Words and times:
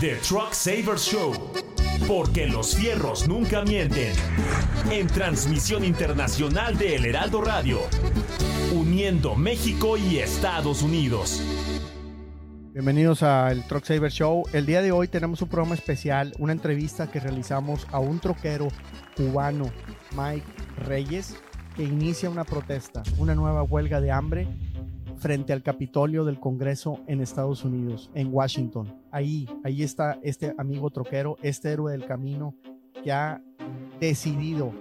The 0.00 0.16
Truck 0.16 0.52
Saver 0.52 0.96
Show. 0.96 1.32
Porque 2.06 2.46
los 2.46 2.76
fierros 2.76 3.26
nunca 3.28 3.62
mienten. 3.64 4.12
En 4.90 5.06
transmisión 5.06 5.84
internacional 5.84 6.76
de 6.76 6.96
El 6.96 7.06
Heraldo 7.06 7.40
Radio. 7.40 7.80
Uniendo 8.72 9.34
México 9.34 9.96
y 9.96 10.18
Estados 10.18 10.82
Unidos. 10.82 11.42
Bienvenidos 12.72 13.22
al 13.22 13.66
Truck 13.66 13.84
Saver 13.84 14.10
Show. 14.10 14.44
El 14.52 14.66
día 14.66 14.82
de 14.82 14.92
hoy 14.92 15.08
tenemos 15.08 15.42
un 15.42 15.48
programa 15.48 15.74
especial, 15.74 16.32
una 16.38 16.52
entrevista 16.52 17.10
que 17.10 17.20
realizamos 17.20 17.86
a 17.90 17.98
un 17.98 18.18
troquero 18.18 18.68
cubano, 19.16 19.70
Mike 20.16 20.46
Reyes, 20.86 21.36
que 21.76 21.84
inicia 21.84 22.30
una 22.30 22.44
protesta, 22.44 23.02
una 23.18 23.34
nueva 23.34 23.62
huelga 23.62 24.00
de 24.00 24.10
hambre 24.10 24.48
frente 25.22 25.52
al 25.52 25.62
Capitolio 25.62 26.24
del 26.24 26.40
Congreso 26.40 26.98
en 27.06 27.20
Estados 27.20 27.64
Unidos, 27.64 28.10
en 28.12 28.34
Washington. 28.34 28.92
Ahí, 29.12 29.48
ahí 29.62 29.84
está 29.84 30.18
este 30.24 30.52
amigo 30.58 30.90
troquero, 30.90 31.38
este 31.42 31.70
héroe 31.70 31.92
del 31.92 32.04
camino 32.04 32.56
que 33.04 33.12
ha 33.12 33.40
decidido 34.00 34.72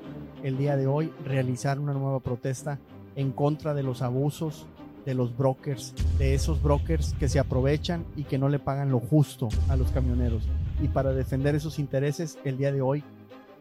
el 0.41 0.57
día 0.57 0.75
de 0.77 0.87
hoy 0.87 1.13
realizar 1.23 1.79
una 1.79 1.93
nueva 1.93 2.21
protesta 2.21 2.79
en 3.15 3.31
contra 3.31 3.75
de 3.75 3.83
los 3.83 4.01
abusos 4.01 4.65
de 5.05 5.13
los 5.13 5.37
brokers, 5.37 5.93
de 6.17 6.33
esos 6.33 6.61
brokers 6.61 7.13
que 7.19 7.29
se 7.29 7.37
aprovechan 7.37 8.03
y 8.15 8.23
que 8.23 8.39
no 8.39 8.49
le 8.49 8.57
pagan 8.57 8.89
lo 8.89 8.99
justo 8.99 9.47
a 9.69 9.75
los 9.75 9.91
camioneros. 9.91 10.47
Y 10.81 10.87
para 10.87 11.13
defender 11.13 11.53
esos 11.53 11.77
intereses, 11.77 12.39
el 12.43 12.57
día 12.57 12.71
de 12.71 12.81
hoy, 12.81 13.03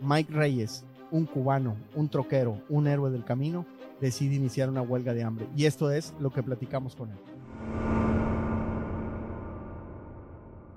Mike 0.00 0.32
Reyes, 0.32 0.86
un 1.10 1.26
cubano, 1.26 1.76
un 1.94 2.08
troquero, 2.08 2.58
un 2.70 2.86
héroe 2.86 3.10
del 3.10 3.24
camino, 3.24 3.66
decide 4.00 4.34
iniciar 4.34 4.68
una 4.68 4.82
huelga 4.82 5.14
de 5.14 5.22
hambre. 5.22 5.46
Y 5.56 5.66
esto 5.66 5.90
es 5.90 6.14
lo 6.18 6.30
que 6.30 6.42
platicamos 6.42 6.96
con 6.96 7.10
él. 7.10 7.18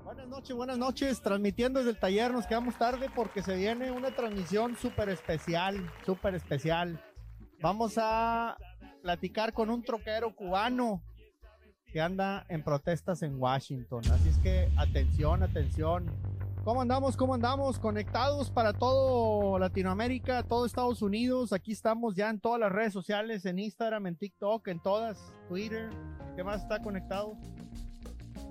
Buenas 0.04 0.28
noches, 0.28 0.56
buenas 0.56 0.78
noches. 0.78 1.20
Transmitiendo 1.20 1.78
desde 1.78 1.92
el 1.92 1.98
taller, 1.98 2.32
nos 2.32 2.46
quedamos 2.46 2.76
tarde 2.76 3.08
porque 3.14 3.42
se 3.42 3.56
viene 3.56 3.90
una 3.90 4.14
transmisión 4.14 4.76
súper 4.76 5.08
especial, 5.08 5.90
súper 6.04 6.34
especial. 6.34 7.02
Vamos 7.60 7.94
a 7.96 8.56
platicar 9.02 9.52
con 9.52 9.70
un 9.70 9.82
troquero 9.82 10.34
cubano 10.34 11.02
que 11.92 12.00
anda 12.00 12.44
en 12.48 12.62
protestas 12.62 13.22
en 13.22 13.40
Washington. 13.40 14.02
Así 14.10 14.28
es 14.28 14.38
que 14.38 14.68
atención, 14.76 15.42
atención. 15.42 16.10
¿Cómo 16.64 16.80
andamos? 16.80 17.14
¿Cómo 17.18 17.34
andamos? 17.34 17.78
Conectados 17.78 18.50
para 18.50 18.72
todo 18.72 19.58
Latinoamérica, 19.58 20.42
todo 20.44 20.64
Estados 20.64 21.02
Unidos. 21.02 21.52
Aquí 21.52 21.72
estamos 21.72 22.14
ya 22.14 22.30
en 22.30 22.40
todas 22.40 22.58
las 22.58 22.72
redes 22.72 22.94
sociales, 22.94 23.44
en 23.44 23.58
Instagram, 23.58 24.06
en 24.06 24.16
TikTok, 24.16 24.66
en 24.68 24.80
todas, 24.80 25.18
Twitter. 25.46 25.90
¿Qué 26.34 26.42
más 26.42 26.62
está 26.62 26.80
conectado? 26.80 27.36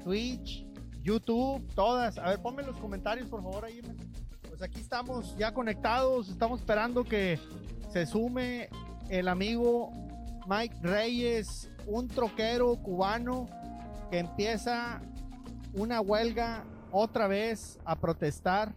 Twitch, 0.03 0.63
YouTube, 1.01 1.67
todas. 1.73 2.19
A 2.19 2.29
ver, 2.29 2.39
ponme 2.39 2.61
los 2.61 2.77
comentarios, 2.77 3.27
por 3.29 3.41
favor, 3.41 3.65
ahí. 3.65 3.81
Pues 4.47 4.61
aquí 4.61 4.79
estamos 4.79 5.35
ya 5.35 5.51
conectados. 5.51 6.29
Estamos 6.29 6.59
esperando 6.59 7.03
que 7.03 7.39
se 7.89 8.05
sume 8.05 8.69
el 9.09 9.27
amigo 9.27 9.89
Mike 10.47 10.77
Reyes, 10.83 11.71
un 11.87 12.07
troquero 12.07 12.75
cubano 12.75 13.47
que 14.11 14.19
empieza 14.19 15.01
una 15.73 15.99
huelga 15.99 16.63
otra 16.93 17.27
vez 17.27 17.79
a 17.83 17.95
protestar, 17.97 18.73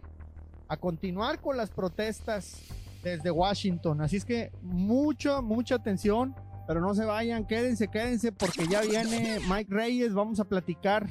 a 0.67 0.75
continuar 0.75 1.39
con 1.39 1.55
las 1.55 1.69
protestas 1.69 2.63
desde 3.03 3.29
Washington. 3.29 4.01
Así 4.01 4.17
es 4.17 4.25
que 4.25 4.51
mucha, 4.63 5.39
mucha 5.41 5.75
atención, 5.75 6.35
pero 6.67 6.81
no 6.81 6.95
se 6.95 7.05
vayan, 7.05 7.45
quédense, 7.45 7.87
quédense, 7.87 8.31
porque 8.31 8.67
ya 8.67 8.81
viene 8.81 9.37
Mike 9.47 9.73
Reyes. 9.73 10.13
Vamos 10.13 10.39
a 10.39 10.45
platicar 10.45 11.07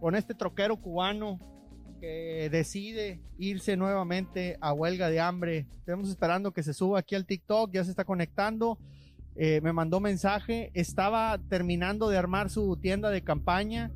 con 0.00 0.14
este 0.14 0.32
troquero 0.32 0.76
cubano 0.76 1.40
que 2.00 2.48
decide 2.50 3.20
irse 3.36 3.76
nuevamente 3.76 4.58
a 4.60 4.72
huelga 4.72 5.10
de 5.10 5.20
hambre. 5.20 5.66
Estamos 5.80 6.08
esperando 6.08 6.52
que 6.52 6.62
se 6.62 6.72
suba 6.72 7.00
aquí 7.00 7.16
al 7.16 7.26
TikTok, 7.26 7.72
ya 7.72 7.82
se 7.84 7.90
está 7.90 8.04
conectando. 8.04 8.78
Eh, 9.34 9.60
me 9.60 9.72
mandó 9.72 9.98
mensaje, 9.98 10.70
estaba 10.74 11.36
terminando 11.48 12.08
de 12.08 12.18
armar 12.18 12.48
su 12.48 12.76
tienda 12.76 13.10
de 13.10 13.22
campaña 13.22 13.90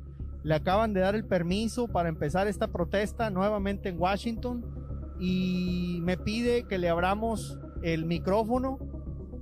le 0.47 0.55
acaban 0.55 0.93
de 0.93 1.01
dar 1.01 1.13
el 1.13 1.25
permiso 1.25 1.89
para 1.89 2.07
empezar 2.07 2.47
esta 2.47 2.69
protesta 2.69 3.29
nuevamente 3.29 3.89
en 3.89 3.99
Washington 3.99 4.63
y 5.19 5.99
me 6.03 6.15
pide 6.15 6.63
que 6.63 6.77
le 6.77 6.87
abramos 6.87 7.59
el 7.83 8.05
micrófono 8.05 8.79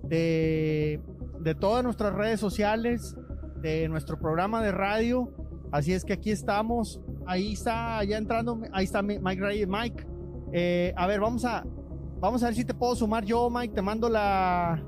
de, 0.01 0.99
de 1.41 1.53
todas 1.53 1.83
nuestras 1.83 2.11
redes 2.16 2.39
sociales, 2.39 3.16
de 3.61 3.88
nuestro 3.88 4.17
programa 4.17 4.63
de 4.63 4.71
radio. 4.71 5.31
Así 5.71 5.93
es 5.93 6.03
que 6.03 6.13
aquí 6.13 6.31
estamos. 6.31 6.99
Ahí 7.27 7.53
está, 7.53 8.03
ya 8.03 8.17
entrando, 8.17 8.59
ahí 8.73 8.85
está 8.85 9.03
Mike 9.03 9.41
Reyes. 9.41 9.67
Mike, 9.67 10.07
eh, 10.53 10.91
a 10.97 11.05
ver, 11.05 11.19
vamos 11.19 11.45
a, 11.45 11.63
vamos 12.19 12.41
a 12.41 12.47
ver 12.47 12.55
si 12.55 12.66
te 12.66 12.73
puedo 12.73 12.95
sumar 12.95 13.25
yo, 13.25 13.47
Mike. 13.51 13.75
Te 13.75 13.83
mando 13.83 14.09
la, 14.09 14.83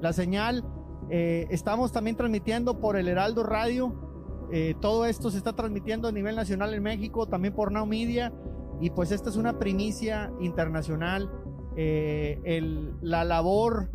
la 0.00 0.12
señal. 0.12 0.64
Eh, 1.10 1.48
estamos 1.50 1.90
también 1.90 2.14
transmitiendo 2.14 2.78
por 2.78 2.96
el 2.96 3.08
Heraldo 3.08 3.42
Radio 3.42 4.03
eh, 4.52 4.74
todo 4.80 5.06
esto 5.06 5.30
se 5.30 5.38
está 5.38 5.54
transmitiendo 5.54 6.08
a 6.08 6.12
nivel 6.12 6.36
nacional 6.36 6.74
en 6.74 6.82
México, 6.82 7.26
también 7.26 7.54
por 7.54 7.72
Now 7.72 7.86
Media. 7.86 8.32
Y 8.80 8.90
pues 8.90 9.12
esta 9.12 9.30
es 9.30 9.36
una 9.36 9.58
primicia 9.58 10.32
internacional. 10.40 11.30
Eh, 11.76 12.60
la 13.02 13.24
labor 13.24 13.90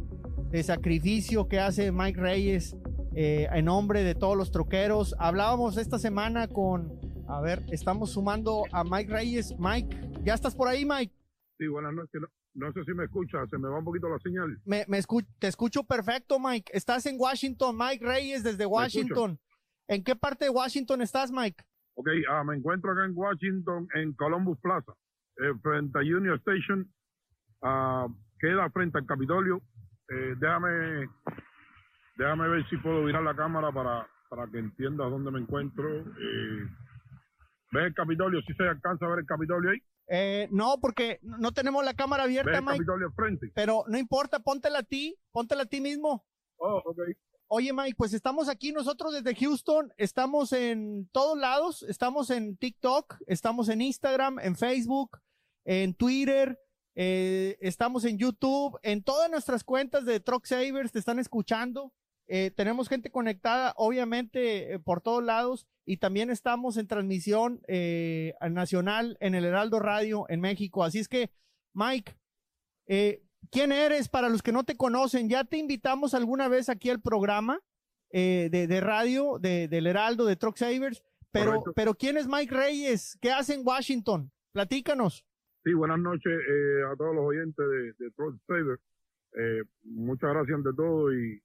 de 0.52 0.64
sacrificio 0.64 1.48
que 1.48 1.60
hace 1.60 1.92
Mike 1.92 2.20
Reyes 2.20 2.76
eh, 3.16 3.48
en 3.52 3.66
nombre 3.66 4.04
de 4.04 4.16
todos 4.16 4.38
los 4.38 4.52
troqueros. 4.52 5.16
Hablábamos 5.20 5.78
esta 5.78 6.00
semana 6.00 6.48
con, 6.48 7.00
a 7.28 7.42
ver, 7.42 7.64
estamos 7.72 8.12
sumando 8.12 8.64
a 8.72 8.84
Mike 8.84 9.12
Reyes. 9.12 9.56
Mike, 9.58 9.96
¿ya 10.24 10.34
estás 10.34 10.56
por 10.56 10.68
ahí, 10.68 10.86
Mike? 10.86 11.14
Sí, 11.58 11.68
buenas 11.68 11.94
noches. 11.94 12.22
No, 12.56 12.72
sé 12.74 12.84
si 12.84 12.94
me 12.94 13.06
escucha, 13.06 13.38
se 13.50 13.58
me 13.58 13.70
va 13.70 13.80
un 13.80 13.86
poquito 13.86 14.10
la 14.10 14.20
señal. 14.20 14.60
Me, 14.66 14.86
te 15.38 15.48
escucho 15.48 15.84
perfecto, 15.84 16.40
Mike. 16.40 16.72
Estás 16.74 17.06
en 17.06 17.16
Washington, 17.20 17.76
Mike 17.78 18.06
Reyes 18.06 18.44
desde 18.44 18.66
Washington. 18.66 19.40
¿En 19.90 20.04
qué 20.04 20.16
parte 20.16 20.46
de 20.46 20.52
Washington 20.52 21.02
estás, 21.02 21.32
Mike? 21.32 21.64
Ok, 21.96 22.08
ah, 22.30 22.44
me 22.44 22.56
encuentro 22.56 22.92
acá 22.92 23.06
en 23.06 23.14
Washington, 23.16 23.88
en 23.96 24.14
Columbus 24.14 24.60
Plaza, 24.60 24.94
eh, 25.38 25.52
frente 25.64 25.98
a 25.98 26.02
Union 26.02 26.36
Station. 26.38 26.88
Ah, 27.64 28.08
queda 28.40 28.70
frente 28.70 29.00
al 29.00 29.08
Capitolio. 29.08 29.64
Eh, 30.10 30.36
déjame, 30.40 31.10
déjame 32.18 32.50
ver 32.50 32.70
si 32.70 32.78
puedo 32.78 33.04
virar 33.04 33.24
la 33.24 33.36
cámara 33.36 33.72
para, 33.72 34.08
para 34.30 34.48
que 34.52 34.60
entiendas 34.60 35.10
dónde 35.10 35.32
me 35.32 35.40
encuentro. 35.40 35.90
Eh, 35.90 36.68
¿Ves 37.72 37.86
el 37.86 37.94
Capitolio? 37.96 38.42
¿Si 38.44 38.54
se 38.54 38.68
alcanza 38.68 39.08
a 39.08 39.10
ver 39.10 39.20
el 39.20 39.26
Capitolio 39.26 39.72
ahí? 39.72 39.80
Eh, 40.08 40.48
no, 40.52 40.78
porque 40.80 41.20
no 41.24 41.52
tenemos 41.52 41.84
la 41.84 41.96
cámara 41.96 42.24
abierta, 42.24 42.52
¿Ves 42.52 42.60
el 42.60 42.66
Capitolio 42.66 43.12
frente? 43.14 43.52
Pero 43.56 43.86
no 43.88 43.98
importa, 43.98 44.40
póntela 44.40 44.80
a 44.80 44.84
ti, 44.84 45.16
póntela 45.32 45.64
a 45.64 45.68
ti 45.68 45.82
mismo. 45.82 46.24
Oh, 46.58 46.80
ok. 46.86 47.00
Oye, 47.52 47.74
Mike, 47.74 47.96
pues 47.98 48.14
estamos 48.14 48.48
aquí 48.48 48.72
nosotros 48.72 49.12
desde 49.12 49.34
Houston, 49.34 49.92
estamos 49.98 50.54
en 50.54 51.10
todos 51.12 51.36
lados, 51.36 51.82
estamos 51.82 52.30
en 52.30 52.56
TikTok, 52.58 53.16
estamos 53.26 53.70
en 53.70 53.82
Instagram, 53.82 54.38
en 54.38 54.56
Facebook, 54.56 55.20
en 55.66 55.96
Twitter, 55.96 56.60
eh, 56.94 57.58
estamos 57.60 58.06
en 58.06 58.20
YouTube, 58.20 58.78
en 58.84 59.02
todas 59.02 59.32
nuestras 59.32 59.64
cuentas 59.64 60.06
de 60.06 60.20
Truck 60.20 60.46
Savers 60.46 60.92
te 60.92 61.00
están 61.00 61.18
escuchando. 61.18 61.92
Eh, 62.28 62.52
tenemos 62.56 62.88
gente 62.88 63.10
conectada, 63.10 63.74
obviamente, 63.78 64.74
eh, 64.74 64.80
por 64.80 65.02
todos 65.02 65.24
lados, 65.24 65.66
y 65.86 65.98
también 65.98 66.30
estamos 66.30 66.78
en 66.78 66.86
transmisión 66.86 67.64
nacional 68.48 69.18
en 69.22 69.34
el 69.34 69.46
Heraldo 69.46 69.80
Radio 69.80 70.28
en 70.30 70.40
México. 70.40 70.84
Así 70.84 71.00
es 71.00 71.08
que, 71.08 71.32
Mike, 71.74 72.16
¿Quién 73.52 73.72
eres? 73.72 74.10
Para 74.10 74.30
los 74.30 74.44
que 74.44 74.52
no 74.52 74.64
te 74.64 74.78
conocen, 74.78 75.30
ya 75.30 75.44
te 75.44 75.58
invitamos 75.58 76.14
alguna 76.14 76.48
vez 76.48 76.70
aquí 76.70 76.90
al 76.90 77.02
programa 77.02 77.60
eh, 78.12 78.50
de, 78.52 78.82
radio 78.82 79.38
de, 79.40 79.68
del 79.68 79.88
Heraldo, 79.88 80.26
de 80.26 80.36
Truck 80.36 80.58
Savers, 80.58 81.04
pero, 81.32 81.64
pero 81.76 81.94
¿quién 81.94 82.18
es 82.18 82.28
Mike 82.28 82.56
Reyes? 82.56 83.18
¿Qué 83.22 83.32
hace 83.32 83.54
en 83.54 83.62
Washington? 83.64 84.32
Platícanos. 84.52 85.26
Sí, 85.64 85.74
buenas 85.74 86.00
noches 86.00 86.32
eh, 86.32 86.84
a 86.92 86.96
todos 86.96 87.14
los 87.14 87.26
oyentes 87.26 87.66
de, 88.00 88.12
Truck 88.12 88.40
Savers. 88.48 88.82
Eh, 89.34 89.64
muchas 89.84 90.32
gracias 90.32 90.58
ante 90.58 90.74
todo 90.74 91.14
y, 91.14 91.42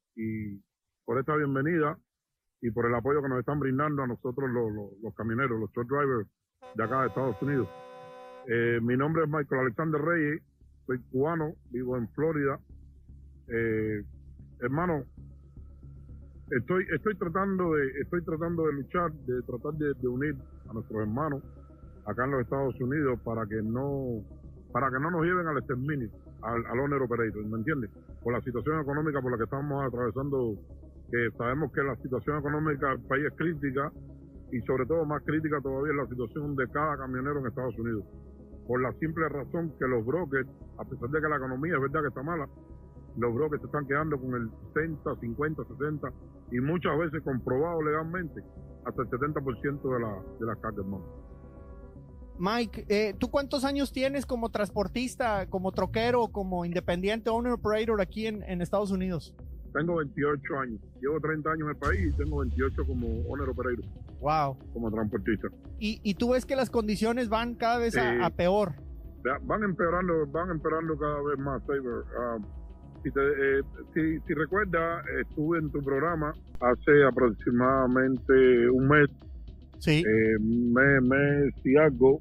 por 1.05 1.19
esta 1.19 1.37
bienvenida 1.37 1.99
y 2.63 2.71
por 2.71 2.87
el 2.87 2.95
apoyo 2.95 3.21
que 3.21 3.29
nos 3.29 3.41
están 3.41 3.61
brindando 3.61 4.03
a 4.03 4.07
nosotros 4.07 4.49
los, 4.51 4.73
los, 5.03 5.15
camioneros, 5.15 5.61
los 5.61 5.71
truck 5.73 5.89
drivers 5.89 6.29
de 6.77 6.85
acá 6.85 7.03
de 7.03 7.09
Estados 7.09 7.43
Unidos. 7.43 7.69
mi 8.81 8.97
nombre 8.97 9.25
es 9.25 9.29
Michael 9.29 9.63
Alexander 9.63 10.01
Reyes 10.01 10.43
soy 10.87 10.99
cubano, 11.11 11.55
vivo 11.71 11.97
en 11.97 12.09
Florida. 12.09 12.59
Eh, 13.49 14.03
hermano, 14.61 15.05
estoy, 16.51 16.87
estoy 16.95 17.17
tratando 17.17 17.75
de, 17.75 17.87
estoy 18.03 18.23
tratando 18.23 18.67
de 18.67 18.73
luchar, 18.73 19.13
de 19.13 19.43
tratar 19.43 19.75
de, 19.75 20.09
unir 20.09 20.37
a 20.69 20.73
nuestros 20.73 21.01
hermanos 21.01 21.43
acá 22.07 22.25
en 22.25 22.33
los 22.33 22.43
Estados 22.43 22.79
Unidos 22.81 23.19
para 23.25 23.47
que 23.47 23.63
no, 23.63 24.23
para 24.73 24.91
que 24.91 24.99
no 24.99 25.11
nos 25.11 25.23
lleven 25.25 25.47
al 25.47 25.59
exterminio, 25.59 26.11
al, 26.43 26.65
al 26.67 27.03
operator, 27.03 27.45
¿me 27.47 27.59
entiendes? 27.59 27.91
Por 28.23 28.33
la 28.33 28.41
situación 28.43 28.81
económica 28.81 29.21
por 29.21 29.33
la 29.33 29.39
que 29.39 29.45
estamos 29.45 29.85
atravesando, 29.85 30.55
que 31.11 31.31
sabemos 31.37 31.73
que 31.73 31.83
la 31.83 31.97
situación 31.97 32.39
económica 32.39 32.91
del 32.91 33.01
país 33.01 33.25
es 33.27 33.33
crítica 33.37 33.91
y 34.53 34.61
sobre 34.63 34.87
todo 34.87 35.05
más 35.05 35.23
crítica 35.23 35.61
todavía 35.61 35.93
es 35.93 35.97
la 35.97 36.07
situación 36.07 36.55
de 36.57 36.69
cada 36.69 36.99
camionero 36.99 37.41
en 37.41 37.47
Estados 37.47 37.77
Unidos. 37.79 38.05
Por 38.67 38.81
la 38.81 38.93
simple 38.99 39.29
razón 39.29 39.73
que 39.79 39.87
los 39.87 40.05
brokers, 40.05 40.49
a 40.79 40.85
pesar 40.85 41.09
de 41.11 41.21
que 41.21 41.29
la 41.29 41.37
economía 41.37 41.75
es 41.75 41.81
verdad 41.81 42.01
que 42.03 42.09
está 42.09 42.23
mala, 42.23 42.49
los 43.17 43.35
brokers 43.35 43.61
se 43.61 43.67
están 43.67 43.87
quedando 43.87 44.19
con 44.19 44.35
el 44.35 44.51
60, 44.75 45.17
50, 45.21 45.63
60 45.65 46.13
y 46.53 46.61
muchas 46.61 46.99
veces 46.99 47.23
comprobado 47.23 47.83
legalmente 47.83 48.43
hasta 48.85 49.03
el 49.03 49.09
70% 49.09 49.83
de, 49.83 50.01
la, 50.01 50.23
de 50.41 50.47
las 50.47 50.59
cargas, 50.59 50.87
Mike, 52.37 52.87
eh, 52.89 53.15
¿tú 53.17 53.31
cuántos 53.31 53.65
años 53.65 53.93
tienes 53.93 54.27
como 54.27 54.51
transportista, 54.51 55.47
como 55.49 55.71
troquero, 55.71 56.29
como 56.29 56.65
independiente 56.65 57.31
owner 57.31 57.53
operator 57.53 58.01
aquí 58.01 58.27
en, 58.27 58.43
en 58.43 58.61
Estados 58.61 58.91
Unidos? 58.91 59.35
Tengo 59.75 59.97
28 59.97 60.59
años. 60.59 60.81
Llevo 61.01 61.21
30 61.21 61.51
años 61.51 61.63
en 61.63 61.69
el 61.69 61.77
país 61.77 62.15
y 62.15 62.17
tengo 62.17 62.39
28 62.39 62.87
como 62.87 63.07
owner 63.29 63.49
operator. 63.49 63.85
Wow. 64.21 64.57
Como 64.73 64.91
transportista. 64.91 65.49
¿Y, 65.79 66.01
y 66.03 66.15
tú 66.15 66.31
ves 66.31 66.47
que 66.47 66.57
las 66.57 66.71
condiciones 66.71 67.29
van 67.29 67.55
cada 67.55 67.79
vez 67.79 67.97
a, 67.97 68.31
peor? 68.31 68.75
Van 69.43 69.63
empeorando, 69.63 70.27
van 70.29 70.51
empeorando 70.51 70.97
cada 70.97 71.23
vez 71.23 71.39
más, 71.39 71.63
Saber. 71.67 72.05
Ah, 72.19 72.39
si, 73.03 73.11
te, 73.11 73.21
eh, 73.21 73.63
si, 73.93 74.21
si 74.27 74.35
recuerdas, 74.35 75.05
estuve 75.21 75.59
en 75.59 75.71
tu 75.71 75.83
programa 75.83 76.33
hace 76.61 77.05
aproximadamente 77.05 78.71
un 78.71 78.89
mes 78.89 79.11
Sí. 79.85 80.03
Eh, 80.03 80.39
mes, 80.41 81.03
mes 81.03 81.55
y 81.63 81.77
algo, 81.77 82.19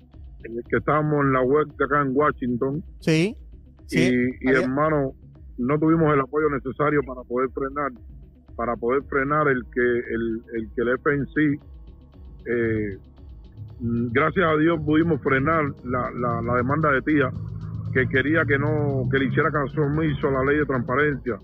que 0.69 0.77
estábamos 0.77 1.23
en 1.23 1.31
la 1.31 1.41
web 1.43 1.65
de 1.77 1.85
acá 1.85 2.01
en 2.01 2.11
Washington. 2.13 2.83
Sí. 2.99 3.37
Y, 3.89 4.49
hermano, 4.49 5.13
no 5.57 5.79
tuvimos 5.79 6.13
el 6.13 6.21
apoyo 6.21 6.49
necesario 6.49 7.01
para 7.03 7.21
poder 7.23 7.49
frenar, 7.51 7.91
para 8.55 8.75
poder 8.75 9.03
frenar 9.03 9.47
el 9.47 9.63
que 9.71 9.81
el, 9.81 10.41
el 10.53 10.69
que 10.73 10.81
el 10.81 10.99
FNC, 10.99 11.61
eh, 12.45 12.97
gracias 13.79 14.45
a 14.45 14.57
Dios 14.57 14.79
pudimos 14.85 15.21
frenar 15.21 15.65
la, 15.83 16.11
la, 16.11 16.55
demanda 16.55 16.91
de 16.91 17.01
tía 17.01 17.29
que 17.93 18.07
quería 18.07 18.43
que 18.45 18.57
no 18.57 19.07
que 19.11 19.19
le 19.19 19.25
hiciera 19.25 19.51
caso 19.51 19.81
omiso 19.81 20.27
a 20.27 20.31
la 20.31 20.43
ley 20.45 20.57
de 20.57 20.65
transparencia. 20.65 21.37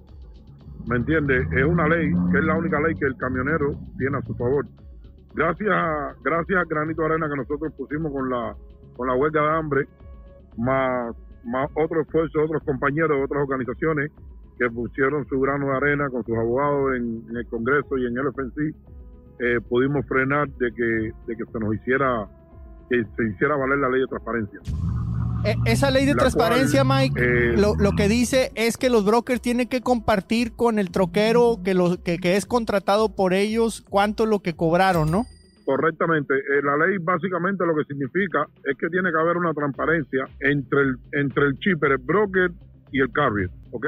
¿Me 0.88 0.96
entiende? 0.96 1.48
Es 1.52 1.66
una 1.66 1.88
ley 1.88 2.12
que 2.32 2.38
es 2.40 2.44
la 2.44 2.56
única 2.56 2.80
ley 2.82 2.96
que 2.96 3.06
el 3.06 3.16
camionero 3.18 3.76
tiene 3.98 4.18
a 4.18 4.22
su 4.22 4.34
favor 4.36 4.66
gracias, 5.34 6.22
gracias 6.24 6.68
Granito 6.68 7.06
Arena 7.06 7.30
que 7.30 7.38
nosotros 7.38 7.74
pusimos 7.74 8.12
con 8.12 8.30
la, 8.30 8.56
con 8.96 9.08
la 9.08 9.16
huelga 9.16 9.42
de 9.42 9.58
hambre, 9.58 9.88
más, 10.58 11.16
más 11.50 11.70
otro 11.76 12.02
esfuerzo 12.02 12.40
de 12.40 12.46
otros 12.46 12.64
compañeros 12.64 13.18
de 13.18 13.24
otras 13.24 13.44
organizaciones 13.44 14.12
que 14.60 14.70
pusieron 14.70 15.26
su 15.28 15.40
grano 15.40 15.68
de 15.68 15.78
arena 15.78 16.10
con 16.10 16.24
sus 16.26 16.38
abogados 16.38 16.96
en, 16.98 17.36
el 17.36 17.48
Congreso 17.48 17.98
y 17.98 18.06
en 18.06 18.18
el 18.18 18.28
FNC, 18.28 18.76
eh, 19.40 19.62
pudimos 19.70 20.06
frenar 20.06 20.50
de 20.50 20.72
que, 20.74 21.12
de 21.28 21.38
que 21.38 21.52
se 21.52 21.60
nos 21.60 21.74
hiciera, 21.76 22.28
que 22.90 23.04
se 23.16 23.30
hiciera 23.30 23.56
valer 23.56 23.80
la 23.80 23.90
ley 23.90 24.02
de 24.02 24.08
transparencia. 24.08 24.60
E, 25.46 25.56
esa 25.66 25.90
ley 25.90 26.06
de 26.06 26.16
transparencia, 26.16 26.84
Mike, 26.84 27.16
eh, 27.18 27.58
lo, 27.58 27.76
lo, 27.76 27.94
que 27.94 28.10
dice 28.10 28.52
es 28.56 28.76
que 28.76 28.90
los 28.90 29.06
brokers 29.06 29.40
tienen 29.40 29.70
que 29.70 29.80
compartir 29.80 30.52
con 30.52 30.78
el 30.78 30.92
troquero 30.92 31.62
que, 31.64 31.74
lo, 31.74 32.04
que, 32.04 32.18
que 32.18 32.36
es 32.36 32.46
contratado 32.46 33.16
por 33.16 33.34
ellos 33.34 33.86
cuánto 33.90 34.24
es 34.24 34.30
lo 34.30 34.40
que 34.40 34.58
cobraron, 34.58 35.10
¿no? 35.10 35.26
Correctamente. 35.70 36.34
Eh, 36.34 36.64
la 36.64 36.84
ley 36.84 36.98
básicamente 36.98 37.64
lo 37.64 37.76
que 37.76 37.84
significa 37.84 38.44
es 38.64 38.76
que 38.76 38.90
tiene 38.90 39.12
que 39.12 39.20
haber 39.20 39.38
una 39.38 39.54
transparencia 39.54 40.26
entre 40.40 40.82
el, 40.82 40.96
entre 41.12 41.46
el 41.46 41.60
chipper, 41.60 41.92
el 41.92 42.00
broker 42.00 42.50
y 42.92 43.00
el 43.02 43.12
carrier, 43.12 43.52
¿ok? 43.70 43.86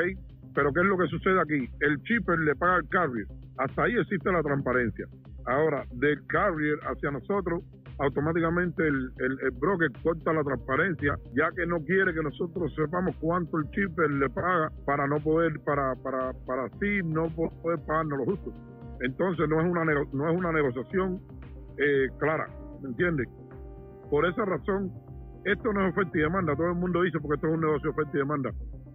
Pero 0.53 0.71
¿qué 0.73 0.81
es 0.81 0.85
lo 0.85 0.95
que 0.95 1.07
sucede 1.07 1.41
aquí? 1.41 1.67
El 1.79 1.97
chipper 2.03 2.37
le 2.37 2.53
paga 2.53 2.75
al 2.75 2.87
carrier. 2.87 3.25
Hasta 3.57 3.81
ahí 3.81 3.95
existe 3.97 4.31
la 4.31 4.43
transparencia. 4.43 5.07
Ahora, 5.47 5.83
del 5.93 6.23
carrier 6.27 6.77
hacia 6.83 7.09
nosotros, 7.09 7.63
automáticamente 7.97 8.87
el, 8.87 9.09
el, 9.17 9.51
broker 9.59 9.89
corta 10.03 10.33
la 10.33 10.43
transparencia, 10.43 11.15
ya 11.33 11.49
que 11.55 11.65
no 11.65 11.79
quiere 11.83 12.13
que 12.13 12.21
nosotros 12.21 12.71
sepamos 12.75 13.15
cuánto 13.19 13.57
el 13.57 13.67
chipper 13.71 14.11
le 14.11 14.29
paga 14.29 14.69
para 14.85 15.07
no 15.07 15.19
poder, 15.19 15.59
para, 15.65 15.95
para, 15.95 16.31
para 16.45 16.65
así 16.65 17.01
no 17.05 17.27
poder 17.35 17.79
pagarnos 17.87 18.19
lo 18.19 18.25
justo. 18.25 18.53
Entonces 18.99 19.49
no 19.49 19.59
es 19.59 19.67
una, 19.67 19.83
no 19.83 20.29
es 20.29 20.37
una 20.37 20.51
negociación 20.51 21.19
eh, 21.81 22.09
clara, 22.19 22.47
¿me 22.81 22.89
entiendes? 22.89 23.27
Por 24.09 24.25
esa 24.25 24.45
razón, 24.45 24.91
esto 25.45 25.73
no 25.73 25.85
es 25.85 25.91
oferta 25.91 26.17
y 26.17 26.21
demanda, 26.21 26.55
todo 26.55 26.69
el 26.69 26.75
mundo 26.75 27.01
dice 27.01 27.19
porque 27.19 27.35
esto 27.35 27.47
es 27.47 27.53
un 27.55 27.61
negocio 27.61 27.89
de 27.89 27.89
oferta 27.89 28.11
y 28.13 28.17
demanda. 28.19 28.51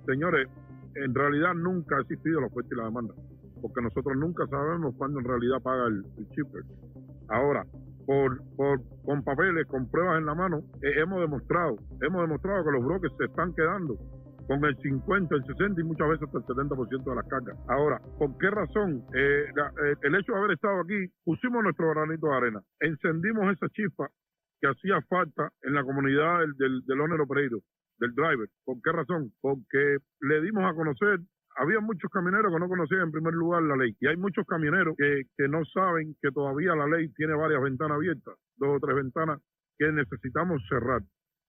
Señores, 0.06 0.48
en 0.94 1.14
realidad 1.14 1.54
nunca 1.54 1.96
ha 1.96 2.00
existido 2.00 2.40
la 2.40 2.46
oferta 2.46 2.68
y 2.72 2.76
la 2.78 2.84
demanda, 2.84 3.14
porque 3.60 3.82
nosotros 3.82 4.16
nunca 4.16 4.46
sabemos 4.46 4.94
cuándo 4.96 5.18
en 5.20 5.26
realidad 5.26 5.60
paga 5.62 5.86
el, 5.88 6.04
el 6.16 6.28
chipper. 6.30 6.62
Ahora, 7.28 7.66
por, 8.06 8.40
por, 8.54 8.80
con 9.04 9.22
papeles, 9.22 9.66
con 9.66 9.90
pruebas 9.90 10.18
en 10.18 10.26
la 10.26 10.34
mano, 10.34 10.58
eh, 10.80 11.00
hemos 11.02 11.20
demostrado, 11.20 11.76
hemos 12.00 12.22
demostrado 12.22 12.64
que 12.64 12.70
los 12.70 12.84
brokers 12.84 13.14
se 13.18 13.24
están 13.24 13.52
quedando 13.54 13.98
con 14.46 14.64
el 14.64 14.76
50, 14.76 15.34
el 15.34 15.44
60 15.44 15.80
y 15.80 15.84
muchas 15.84 16.08
veces 16.08 16.28
hasta 16.28 16.38
el 16.38 16.68
70% 16.68 17.04
de 17.04 17.14
las 17.14 17.26
cargas. 17.28 17.56
Ahora, 17.68 18.00
¿por 18.18 18.36
qué 18.38 18.50
razón? 18.50 19.04
Eh, 19.14 19.46
eh, 19.48 19.94
el 20.02 20.14
hecho 20.14 20.32
de 20.32 20.38
haber 20.38 20.52
estado 20.52 20.80
aquí, 20.80 21.06
pusimos 21.24 21.62
nuestro 21.62 21.90
granito 21.90 22.28
de 22.28 22.36
arena, 22.36 22.62
encendimos 22.80 23.52
esa 23.52 23.68
chispa 23.70 24.08
que 24.60 24.68
hacía 24.68 25.00
falta 25.08 25.50
en 25.62 25.74
la 25.74 25.84
comunidad 25.84 26.40
del, 26.40 26.56
del, 26.56 26.84
del 26.86 27.00
owner 27.00 27.20
del 27.98 28.14
driver. 28.14 28.48
¿Por 28.64 28.76
qué 28.82 28.92
razón? 28.92 29.32
Porque 29.40 29.98
le 30.20 30.40
dimos 30.42 30.64
a 30.64 30.74
conocer 30.74 31.20
había 31.56 31.80
muchos 31.80 32.10
camioneros 32.10 32.52
que 32.52 32.60
no 32.60 32.68
conocían 32.68 33.02
en 33.02 33.12
primer 33.12 33.32
lugar 33.32 33.62
la 33.62 33.76
ley 33.76 33.96
y 34.00 34.06
hay 34.06 34.16
muchos 34.16 34.46
camioneros 34.46 34.94
que, 34.96 35.22
que 35.36 35.48
no 35.48 35.64
saben 35.64 36.14
que 36.20 36.30
todavía 36.30 36.74
la 36.74 36.86
ley 36.86 37.08
tiene 37.14 37.34
varias 37.34 37.62
ventanas 37.62 37.96
abiertas, 37.96 38.34
dos 38.56 38.76
o 38.76 38.80
tres 38.80 38.96
ventanas 38.96 39.40
que 39.78 39.90
necesitamos 39.90 40.62
cerrar. 40.68 41.00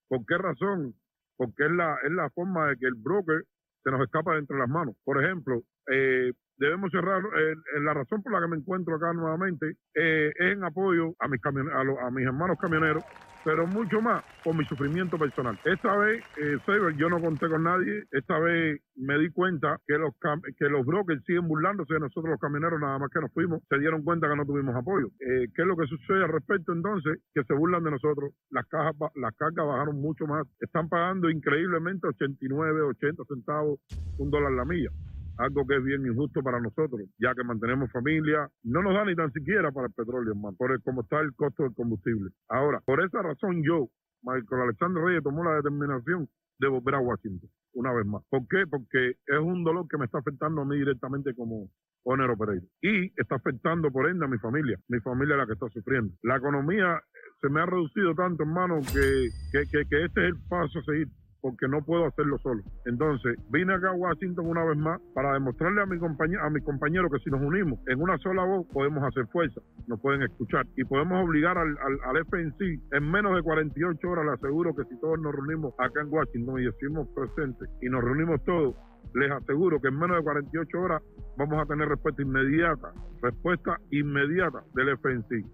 ¿Por 0.08 0.26
qué 0.26 0.38
razón? 0.38 0.94
Porque 1.38 1.66
es 1.66 1.72
la, 1.72 1.98
es 2.04 2.12
la 2.12 2.30
forma 2.32 2.68
de 2.68 2.78
que 2.78 2.88
el 2.88 2.96
broker 2.96 3.44
se 3.84 3.92
nos 3.92 4.02
escapa 4.02 4.34
de 4.34 4.40
entre 4.40 4.58
las 4.58 4.70
manos. 4.70 4.96
Por 5.04 5.24
ejemplo, 5.24 5.62
eh, 5.90 6.34
debemos 6.58 6.92
cerrar, 6.92 7.22
eh, 7.22 7.56
la 7.82 7.94
razón 7.94 8.22
por 8.22 8.34
la 8.34 8.42
que 8.42 8.48
me 8.48 8.58
encuentro 8.58 8.96
acá 8.96 9.14
nuevamente 9.14 9.76
eh, 9.94 10.32
es 10.36 10.52
en 10.54 10.64
apoyo 10.64 11.14
a 11.20 11.28
mis, 11.28 11.40
a, 11.46 12.08
a 12.08 12.12
mis 12.12 12.26
hermanos 12.26 12.58
camioneros 12.60 13.04
pero 13.48 13.66
mucho 13.66 14.02
más 14.02 14.26
por 14.44 14.54
mi 14.58 14.66
sufrimiento 14.66 15.18
personal. 15.18 15.58
Esta 15.64 15.96
vez, 15.96 16.22
eh, 16.36 16.58
Saber, 16.66 16.98
yo 16.98 17.08
no 17.08 17.22
conté 17.22 17.48
con 17.48 17.64
nadie. 17.64 18.04
Esta 18.12 18.38
vez 18.40 18.82
me 18.98 19.18
di 19.18 19.30
cuenta 19.30 19.80
que 19.88 19.98
los 19.98 20.14
que 20.58 20.68
los 20.68 20.86
brokers 20.86 21.24
siguen 21.24 21.48
burlándose 21.48 21.94
de 21.94 22.02
nosotros 22.02 22.32
los 22.32 22.42
camioneros, 22.42 22.78
nada 22.78 23.00
más 23.00 23.10
que 23.10 23.22
nos 23.22 23.32
fuimos, 23.32 23.62
se 23.70 23.80
dieron 23.80 24.04
cuenta 24.04 24.28
que 24.28 24.36
no 24.36 24.46
tuvimos 24.46 24.76
apoyo. 24.76 25.08
Eh, 25.22 25.48
¿Qué 25.56 25.62
es 25.62 25.66
lo 25.66 25.78
que 25.78 25.88
sucede 25.88 26.26
al 26.26 26.34
respecto 26.34 26.74
entonces? 26.74 27.22
Que 27.34 27.46
se 27.46 27.54
burlan 27.54 27.86
de 27.86 27.92
nosotros. 27.92 28.34
Las 28.50 28.66
cajas, 28.68 28.94
las 29.16 29.34
cargas 29.38 29.66
bajaron 29.66 29.96
mucho 30.02 30.28
más. 30.28 30.46
Están 30.60 30.90
pagando 30.90 31.30
increíblemente 31.30 32.06
89, 32.06 32.82
80 32.82 33.24
centavos, 33.30 33.80
un 34.18 34.30
dólar 34.30 34.52
la 34.52 34.66
milla 34.66 34.90
algo 35.38 35.66
que 35.68 35.76
es 35.76 35.84
bien 35.84 36.06
injusto 36.06 36.42
para 36.42 36.60
nosotros, 36.60 37.02
ya 37.20 37.34
que 37.36 37.44
mantenemos 37.44 37.92
familia, 37.92 38.50
no 38.64 38.82
nos 38.82 38.94
da 38.94 39.06
ni 39.06 39.16
tan 39.16 39.32
siquiera 39.32 39.72
para 39.72 39.88
el 39.88 39.94
petróleo, 39.94 40.34
hermano, 40.34 40.56
por 40.58 40.72
el, 40.72 40.82
como 40.82 41.02
está 41.02 41.20
el 41.22 41.34
costo 41.36 41.64
del 41.64 41.74
combustible. 41.74 42.32
Ahora, 42.50 42.82
por 42.86 43.04
esa 43.04 43.22
razón 43.22 43.64
yo, 43.64 43.88
Michael 44.24 44.62
Alexander 44.64 45.04
Reyes, 45.04 45.24
tomó 45.24 45.44
la 45.44 45.56
determinación 45.56 46.28
de 46.60 46.68
volver 46.68 46.96
a 46.96 47.00
Washington 47.00 47.50
una 47.74 47.94
vez 47.94 48.06
más. 48.06 48.24
¿Por 48.30 48.48
qué? 48.48 48.66
Porque 48.68 49.10
es 49.10 49.40
un 49.40 49.64
dolor 49.64 49.88
que 49.88 49.98
me 49.98 50.06
está 50.06 50.18
afectando 50.18 50.62
a 50.62 50.66
mí 50.66 50.78
directamente 50.78 51.36
como 51.36 51.70
owner 52.04 52.30
operator 52.32 52.68
y 52.82 53.08
está 53.20 53.36
afectando 53.36 53.92
por 53.92 54.10
ende 54.10 54.26
a 54.26 54.30
mi 54.30 54.38
familia, 54.40 54.80
mi 54.88 55.00
familia 55.02 55.36
es 55.36 55.40
la 55.40 55.46
que 55.46 55.54
está 55.54 55.70
sufriendo. 55.70 56.14
La 56.24 56.38
economía 56.38 57.02
se 57.42 57.50
me 57.50 57.62
ha 57.62 57.66
reducido 57.66 58.16
tanto, 58.16 58.44
hermano, 58.44 58.80
que, 58.94 59.30
que 59.52 59.82
este 59.82 60.22
es 60.22 60.34
el 60.34 60.38
paso 60.50 60.80
a 60.80 60.84
seguir 60.84 61.10
porque 61.42 61.68
no 61.68 61.82
puedo 61.84 62.06
hacerlo 62.06 62.38
solo. 62.40 62.64
Entonces, 62.86 63.38
vine 63.50 63.74
acá 63.74 63.90
a 63.90 63.94
Washington 63.94 64.48
una 64.48 64.64
vez 64.64 64.78
más 64.78 65.00
para 65.14 65.34
demostrarle 65.34 65.82
a 65.82 65.86
mi 65.86 65.98
compañero, 65.98 66.44
a 66.44 66.50
mi 66.50 66.62
compañero 66.62 67.10
que 67.10 67.20
si 67.20 67.30
nos 67.30 67.42
unimos 67.42 67.80
en 67.88 68.02
una 68.02 68.18
sola 68.20 68.44
voz 68.44 68.66
podemos 68.74 69.04
hacer 69.04 69.28
fuerza, 69.28 69.62
nos 69.88 70.00
pueden 70.02 70.24
escuchar 70.24 70.66
y 70.76 70.84
podemos 70.84 71.24
obligar 71.24 71.58
al, 71.58 71.78
al, 71.78 72.00
al 72.04 72.26
FNC 72.26 72.60
en 72.92 73.12
menos 73.12 73.36
de 73.36 73.44
48 73.44 74.10
horas, 74.10 74.26
le 74.26 74.32
aseguro 74.32 74.76
que 74.76 74.84
si 74.86 75.00
todos 75.00 75.20
nos 75.20 75.34
reunimos 75.34 75.74
acá 75.78 76.02
en 76.02 76.12
Washington 76.12 76.62
y 76.62 76.68
estuvimos 76.68 77.08
presentes 77.10 77.70
y 77.82 77.90
nos 77.90 78.04
reunimos 78.04 78.44
todos, 78.44 78.76
les 79.14 79.32
aseguro 79.32 79.80
que 79.80 79.88
en 79.88 79.98
menos 79.98 80.18
de 80.18 80.24
48 80.24 80.80
horas 80.80 81.02
vamos 81.38 81.62
a 81.62 81.66
tener 81.66 81.88
respuesta 81.88 82.22
inmediata, 82.22 82.94
respuesta 83.22 83.80
inmediata 83.92 84.64
del 84.74 84.98
FNC 84.98 85.46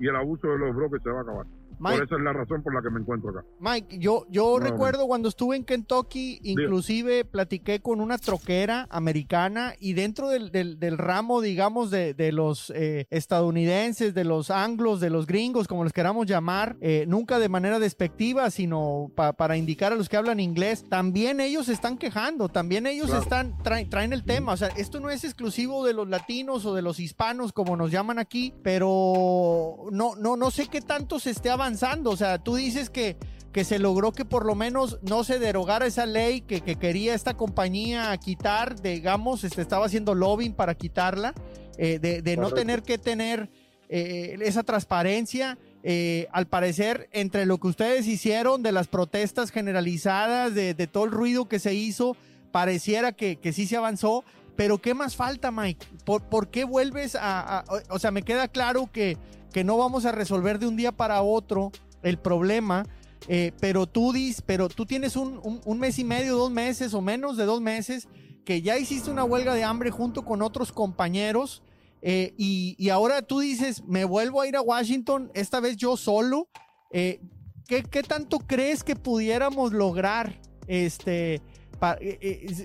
y 0.00 0.08
el 0.08 0.16
abuso 0.16 0.48
de 0.48 0.58
los 0.58 0.74
brokers 0.74 1.02
se 1.02 1.10
va 1.10 1.20
a 1.20 1.22
acabar. 1.22 1.46
Por 1.82 2.02
esa 2.02 2.16
es 2.16 2.22
la 2.22 2.32
razón 2.32 2.62
por 2.62 2.74
la 2.74 2.82
que 2.82 2.90
me 2.90 3.00
encuentro 3.00 3.30
acá. 3.30 3.44
Mike, 3.58 3.98
yo, 3.98 4.26
yo 4.30 4.58
recuerdo 4.58 5.06
cuando 5.06 5.28
estuve 5.28 5.56
en 5.56 5.64
Kentucky, 5.64 6.40
inclusive 6.42 7.24
platiqué 7.24 7.80
con 7.80 8.00
una 8.00 8.18
troquera 8.18 8.86
americana 8.90 9.74
y 9.78 9.94
dentro 9.94 10.28
del, 10.28 10.50
del, 10.50 10.98
ramo, 10.98 11.40
digamos, 11.40 11.90
de, 11.90 12.14
de 12.14 12.32
los 12.32 12.72
eh, 12.74 13.06
estadounidenses, 13.10 14.14
de 14.14 14.24
los 14.24 14.50
anglos, 14.50 15.00
de 15.00 15.10
los 15.10 15.26
gringos, 15.26 15.68
como 15.68 15.84
les 15.84 15.92
queramos 15.92 16.26
llamar, 16.26 16.76
eh, 16.80 17.04
nunca 17.08 17.38
de 17.38 17.48
manera 17.48 17.78
despectiva, 17.78 18.50
sino 18.50 19.10
para 19.14 19.56
indicar 19.56 19.92
a 19.92 19.96
los 19.96 20.08
que 20.08 20.16
hablan 20.16 20.40
inglés, 20.40 20.84
también 20.88 21.40
ellos 21.40 21.68
están 21.68 21.98
quejando, 21.98 22.48
también 22.48 22.86
ellos 22.86 23.12
están 23.12 23.56
traen 23.62 24.12
el 24.12 24.24
tema. 24.24 24.52
O 24.52 24.56
sea, 24.56 24.68
esto 24.76 25.00
no 25.00 25.10
es 25.10 25.24
exclusivo 25.24 25.84
de 25.84 25.94
los 25.94 26.08
latinos 26.08 26.64
o 26.64 26.74
de 26.74 26.82
los 26.82 27.00
hispanos, 27.00 27.52
como 27.52 27.76
nos 27.76 27.90
llaman 27.90 28.18
aquí, 28.18 28.54
pero 28.62 29.86
no, 29.90 30.14
no, 30.16 30.36
no 30.36 30.50
sé 30.50 30.66
qué 30.68 30.80
tanto 30.80 31.18
se 31.18 31.30
esté 31.30 31.50
avanzando. 31.50 31.71
O 32.10 32.16
sea, 32.16 32.38
tú 32.38 32.56
dices 32.56 32.90
que, 32.90 33.16
que 33.52 33.64
se 33.64 33.78
logró 33.78 34.12
que 34.12 34.24
por 34.24 34.44
lo 34.44 34.54
menos 34.54 34.98
no 35.02 35.24
se 35.24 35.38
derogara 35.38 35.86
esa 35.86 36.06
ley 36.06 36.40
que, 36.40 36.60
quería 36.62 37.14
esta 37.14 37.34
compañía 37.34 38.16
quitar, 38.18 38.80
digamos, 38.80 39.44
este, 39.44 39.62
estaba 39.62 39.86
haciendo 39.86 40.14
lobbying 40.14 40.54
para 40.54 40.74
quitarla, 40.74 41.34
eh, 41.78 41.98
de, 41.98 42.36
no 42.36 42.50
tener 42.50 42.82
que 42.82 42.98
tener 42.98 43.50
eh, 43.88 44.38
esa 44.40 44.62
transparencia. 44.62 45.58
Eh, 45.84 46.28
al 46.30 46.46
parecer, 46.46 47.08
entre 47.10 47.44
lo 47.44 47.58
que 47.58 47.66
ustedes 47.66 48.06
hicieron 48.06 48.62
de 48.62 48.70
las 48.70 48.86
protestas 48.86 49.50
generalizadas, 49.50 50.54
de, 50.54 50.74
todo 50.86 51.04
el 51.04 51.10
ruido 51.10 51.48
que 51.48 51.58
se 51.58 51.74
hizo, 51.74 52.16
pareciera 52.52 53.10
que, 53.10 53.36
que 53.36 53.52
sí 53.52 53.66
se 53.66 53.76
avanzó, 53.76 54.24
pero 54.56 54.78
¿qué 54.78 54.94
más 54.94 55.16
falta, 55.16 55.50
Mike? 55.50 55.86
¿Por, 56.04 56.48
qué 56.48 56.64
vuelves 56.64 57.16
a, 57.18 57.64
O 57.88 57.98
sea, 57.98 58.10
me 58.10 58.22
queda 58.22 58.48
claro 58.48 58.88
que, 58.92 59.16
que 59.52 59.64
no 59.64 59.76
vamos 59.76 60.04
a 60.04 60.12
resolver 60.12 60.58
de 60.58 60.66
un 60.66 60.76
día 60.76 60.92
para 60.92 61.22
otro 61.22 61.70
el 62.02 62.18
problema, 62.18 62.86
eh, 63.28 63.52
pero 63.60 63.86
tú 63.86 64.12
dis, 64.12 64.42
pero 64.42 64.68
tú 64.68 64.86
tienes 64.86 65.16
un, 65.16 65.40
mes 65.78 65.98
y 65.98 66.04
medio, 66.04 66.36
dos 66.36 66.50
meses 66.50 66.94
o 66.94 67.00
menos 67.00 67.36
de 67.36 67.44
dos 67.44 67.60
meses 67.60 68.08
que 68.44 68.62
ya 68.62 68.76
hiciste 68.78 69.10
una 69.10 69.24
huelga 69.24 69.54
de 69.54 69.62
hambre 69.62 69.90
junto 69.90 70.24
con 70.24 70.42
otros 70.42 70.72
compañeros 70.72 71.62
eh, 72.00 72.34
y, 72.36 72.88
ahora 72.88 73.22
tú 73.22 73.38
dices, 73.38 73.84
me 73.84 74.04
vuelvo 74.04 74.40
a 74.40 74.48
ir 74.48 74.56
a 74.56 74.60
Washington, 74.62 75.30
esta 75.34 75.60
vez 75.60 75.76
yo 75.76 75.96
solo. 75.96 76.48
Eh, 76.90 77.20
¿qué, 77.68 77.84
¿qué, 77.84 78.02
tanto 78.02 78.40
crees 78.40 78.82
que 78.82 78.96
pudiéramos 78.96 79.72
lograr? 79.72 80.40
Este, 80.66 81.40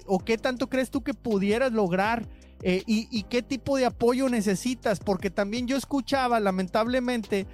¿O 0.08 0.20
qué 0.20 0.40
tanto 0.40 0.70
crees 0.70 0.90
tú 0.90 1.04
que 1.04 1.14
pudieras 1.14 1.72
lograr? 1.72 2.28
Eh, 2.64 2.84
y, 2.86 3.24
qué 3.24 3.42
tipo 3.42 3.78
de 3.78 3.86
apoyo 3.86 4.30
necesitas? 4.30 5.00
Porque 5.00 5.30
también 5.30 5.68
yo 5.68 5.78
escuchaba, 5.78 6.40
lamentablemente, 6.40 7.46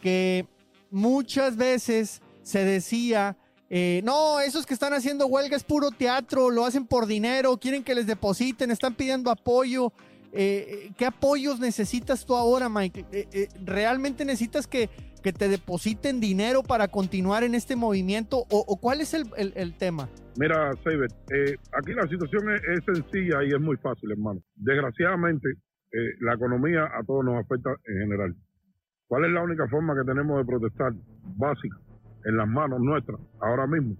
que 0.00 0.46
muchas 0.90 1.56
veces 1.56 2.22
se 2.42 2.64
decía, 2.64 3.36
no, 4.02 4.40
esos 4.40 4.66
que 4.66 4.74
están 4.74 4.94
haciendo 4.94 5.26
huelga 5.26 5.56
es 5.56 5.64
puro 5.64 5.90
teatro, 5.90 6.50
lo 6.50 6.64
hacen 6.64 6.86
por 6.86 7.06
dinero, 7.06 7.58
quieren 7.58 7.84
que 7.84 7.94
les 7.94 8.06
depositen, 8.06 8.70
están 8.70 8.94
pidiendo 8.94 9.30
apoyo. 9.30 9.92
¿Qué 10.32 11.06
apoyos 11.06 11.58
necesitas 11.60 12.24
tú 12.24 12.34
ahora, 12.34 12.68
Mike? 12.68 13.06
¿Realmente 13.64 14.24
necesitas 14.24 14.66
que, 14.66 14.90
que, 15.22 15.32
te 15.32 15.48
depositen 15.48 16.20
dinero 16.20 16.62
para 16.62 16.88
continuar 16.88 17.42
en 17.44 17.54
este 17.54 17.76
movimiento? 17.76 18.44
¿O, 18.50 18.78
cuál 18.80 19.00
es 19.00 19.14
el 19.14 19.74
tema? 19.78 20.08
Mira, 20.38 20.72
Seibert, 20.84 21.12
eh, 21.34 21.56
aquí 21.72 21.92
la 21.94 22.06
situación 22.06 22.44
es, 22.54 22.84
sencilla 22.84 23.42
y 23.42 23.48
es 23.48 23.60
muy 23.60 23.76
fácil, 23.78 24.12
hermano. 24.12 24.40
Desgraciadamente, 24.54 25.48
eh, 25.50 26.14
la 26.20 26.34
economía 26.34 26.84
a 26.84 27.02
todos 27.04 27.24
nos 27.24 27.44
afecta 27.44 27.70
en 27.86 28.02
general. 28.02 28.36
¿Cuál 29.08 29.24
es 29.24 29.32
la 29.32 29.42
única 29.42 29.66
forma 29.66 29.96
que 29.96 30.06
tenemos 30.06 30.38
de 30.38 30.44
protestar 30.44 30.92
básica 31.36 31.76
en 32.24 32.36
las 32.36 32.46
manos 32.46 32.78
nuestras 32.78 33.18
ahora 33.40 33.66
mismo? 33.66 33.96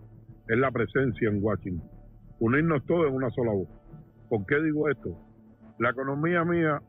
Es 0.47 0.59
la 0.59 0.71
presencia 0.71 1.29
en 1.29 1.43
Washington. 1.43 1.91
Unirnos 2.39 2.87
todos 2.87 3.09
en 3.09 3.15
una 3.15 3.31
sola 3.31 3.51
voz. 3.51 3.69
¿Por 4.29 4.47
qué 4.47 4.63
digo 4.63 4.89
esto? 4.89 5.19
La 5.79 5.91
economía 5.91 6.45
mía 6.45 6.81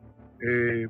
eh, 0.41 0.87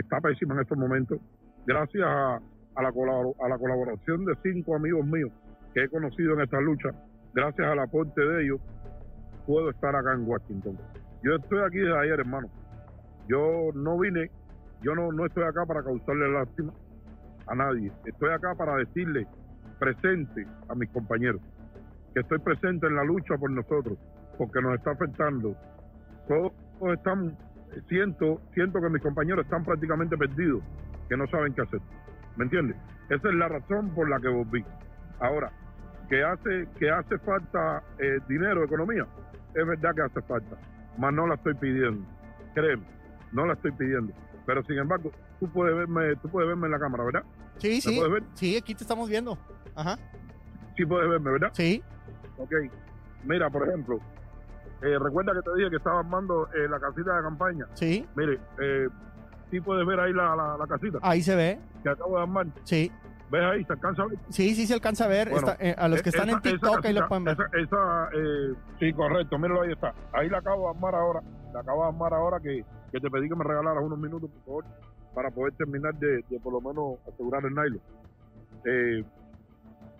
está 0.00 0.20
pésima 0.20 0.54
en 0.54 0.60
estos 0.60 0.78
momentos. 0.78 1.18
Gracias 1.66 2.04
a, 2.04 2.40
la 2.76 2.88
a 2.88 3.48
la 3.48 3.58
colaboración 3.58 4.24
de 4.24 4.34
cinco 4.42 4.74
amigos 4.74 5.06
míos 5.06 5.30
que 5.74 5.84
he 5.84 5.88
conocido 5.88 6.34
en 6.34 6.42
esta 6.42 6.60
lucha, 6.60 6.90
gracias 7.32 7.66
al 7.66 7.78
aporte 7.78 8.20
de 8.20 8.44
ellos, 8.44 8.60
puedo 9.46 9.70
estar 9.70 9.94
acá 9.94 10.12
en 10.12 10.28
Washington. 10.28 10.78
Yo 11.22 11.36
estoy 11.36 11.60
aquí 11.60 11.78
desde 11.78 11.98
ayer, 11.98 12.20
hermano. 12.20 12.48
Yo 13.28 13.70
no 13.74 13.98
vine, 13.98 14.30
yo 14.82 14.94
no, 14.94 15.12
no 15.12 15.26
estoy 15.26 15.44
acá 15.44 15.64
para 15.64 15.82
causarle 15.82 16.30
lástima 16.32 16.72
a 17.46 17.54
nadie. 17.54 17.92
Estoy 18.04 18.30
acá 18.30 18.54
para 18.54 18.76
decirle 18.76 19.26
presente 19.78 20.46
a 20.68 20.74
mis 20.74 20.90
compañeros 20.90 21.40
que 22.12 22.20
estoy 22.20 22.38
presente 22.38 22.86
en 22.86 22.96
la 22.96 23.04
lucha 23.04 23.36
por 23.38 23.50
nosotros, 23.50 23.96
porque 24.36 24.60
nos 24.60 24.74
está 24.74 24.90
afectando. 24.90 25.56
Todos 26.82 26.96
están, 26.96 27.38
siento, 27.88 28.40
siento 28.54 28.80
que 28.80 28.88
mis 28.88 29.00
compañeros 29.00 29.44
están 29.44 29.64
prácticamente 29.64 30.16
perdidos, 30.18 30.64
que 31.08 31.16
no 31.16 31.28
saben 31.28 31.54
qué 31.54 31.62
hacer. 31.62 31.80
¿Me 32.34 32.42
entiendes? 32.42 32.76
Esa 33.08 33.28
es 33.28 33.34
la 33.36 33.46
razón 33.46 33.94
por 33.94 34.10
la 34.10 34.18
que 34.18 34.26
volví. 34.26 34.64
Ahora, 35.20 35.52
que 36.08 36.24
hace, 36.24 36.66
que 36.80 36.90
hace 36.90 37.18
falta 37.18 37.84
eh, 38.00 38.18
dinero, 38.28 38.64
economía, 38.64 39.06
es 39.54 39.64
verdad 39.64 39.94
que 39.94 40.02
hace 40.02 40.22
falta, 40.22 40.56
mas 40.98 41.14
no 41.14 41.28
la 41.28 41.36
estoy 41.36 41.54
pidiendo, 41.54 42.04
créeme, 42.52 42.84
no 43.30 43.46
la 43.46 43.52
estoy 43.52 43.70
pidiendo. 43.70 44.12
Pero 44.44 44.64
sin 44.64 44.78
embargo, 44.78 45.12
tú 45.38 45.48
puedes 45.52 45.76
verme, 45.76 46.16
tú 46.16 46.28
puedes 46.30 46.48
verme 46.48 46.66
en 46.66 46.72
la 46.72 46.80
cámara, 46.80 47.04
¿verdad? 47.04 47.22
Sí, 47.58 47.80
sí. 47.80 48.02
Sí, 48.34 48.56
aquí 48.56 48.74
te 48.74 48.82
estamos 48.82 49.08
viendo. 49.08 49.38
Ajá. 49.76 49.96
Sí 50.76 50.84
puedes 50.84 51.08
verme, 51.08 51.30
¿verdad? 51.30 51.50
Sí. 51.52 51.80
Ok. 52.38 52.52
Mira, 53.22 53.48
por 53.50 53.68
ejemplo, 53.68 54.00
eh, 54.82 54.98
recuerda 54.98 55.32
que 55.32 55.42
te 55.42 55.54
dije 55.56 55.70
que 55.70 55.76
estaba 55.76 56.00
armando 56.00 56.48
eh, 56.54 56.68
la 56.68 56.80
casita 56.80 57.16
de 57.16 57.22
campaña. 57.22 57.66
Sí. 57.74 58.06
Mire, 58.16 58.40
eh, 58.60 58.88
sí 59.50 59.60
puedes 59.60 59.86
ver 59.86 60.00
ahí 60.00 60.12
la, 60.12 60.34
la, 60.34 60.56
la, 60.56 60.66
casita. 60.66 60.98
Ahí 61.02 61.22
se 61.22 61.36
ve. 61.36 61.58
Que 61.82 61.90
acabo 61.90 62.16
de 62.16 62.22
armar. 62.22 62.46
Sí. 62.64 62.90
¿Ves 63.30 63.42
ahí? 63.44 63.64
¿Se 63.64 63.72
alcanza 63.72 64.02
a 64.02 64.06
ver? 64.06 64.18
Sí, 64.28 64.54
sí 64.54 64.66
se 64.66 64.74
alcanza 64.74 65.04
a 65.04 65.08
ver. 65.08 65.30
Eh, 65.58 65.74
a 65.78 65.88
los 65.88 66.02
que 66.02 66.10
están 66.10 66.28
en 66.28 66.40
TikTok 66.40 66.84
ahí 66.84 66.92
lo 66.92 67.08
pueden 67.08 67.24
ver. 67.24 67.36
Esa, 67.54 68.08
eh, 68.12 68.54
sí, 68.78 68.92
correcto. 68.92 69.38
Míralo, 69.38 69.62
ahí 69.62 69.72
está. 69.72 69.94
Ahí 70.12 70.28
la 70.28 70.38
acabo 70.38 70.64
de 70.64 70.76
armar 70.76 70.94
ahora. 70.94 71.22
La 71.54 71.60
acabo 71.60 71.82
de 71.82 71.88
armar 71.88 72.12
ahora 72.12 72.40
que, 72.40 72.64
que 72.90 73.00
te 73.00 73.10
pedí 73.10 73.28
que 73.28 73.36
me 73.36 73.44
regalaras 73.44 73.82
unos 73.82 73.98
minutos, 73.98 74.28
por 74.30 74.44
favor, 74.44 74.64
para 75.14 75.30
poder 75.30 75.54
terminar 75.54 75.94
de, 75.94 76.24
de 76.28 76.40
por 76.40 76.52
lo 76.52 76.60
menos 76.60 76.98
asegurar 77.10 77.44
el 77.44 77.54
nylon. 77.54 77.80
Eh, 78.66 79.04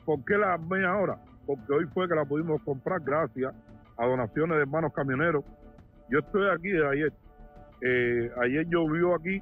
¿Por 0.04 0.24
qué 0.24 0.36
la 0.36 0.54
armé 0.54 0.84
ahora? 0.84 1.18
Porque 1.46 1.72
hoy 1.72 1.86
fue 1.94 2.08
que 2.08 2.14
la 2.14 2.24
pudimos 2.24 2.60
comprar 2.62 3.00
gracias 3.00 3.54
a 4.02 4.06
donaciones 4.06 4.56
de 4.56 4.62
hermanos 4.62 4.92
camioneros. 4.92 5.44
Yo 6.11 6.18
estoy 6.18 6.50
aquí 6.50 6.68
desde 6.71 6.88
ayer. 6.88 7.12
Eh, 7.80 8.30
ayer 8.42 8.66
llovió 8.68 9.14
aquí 9.14 9.40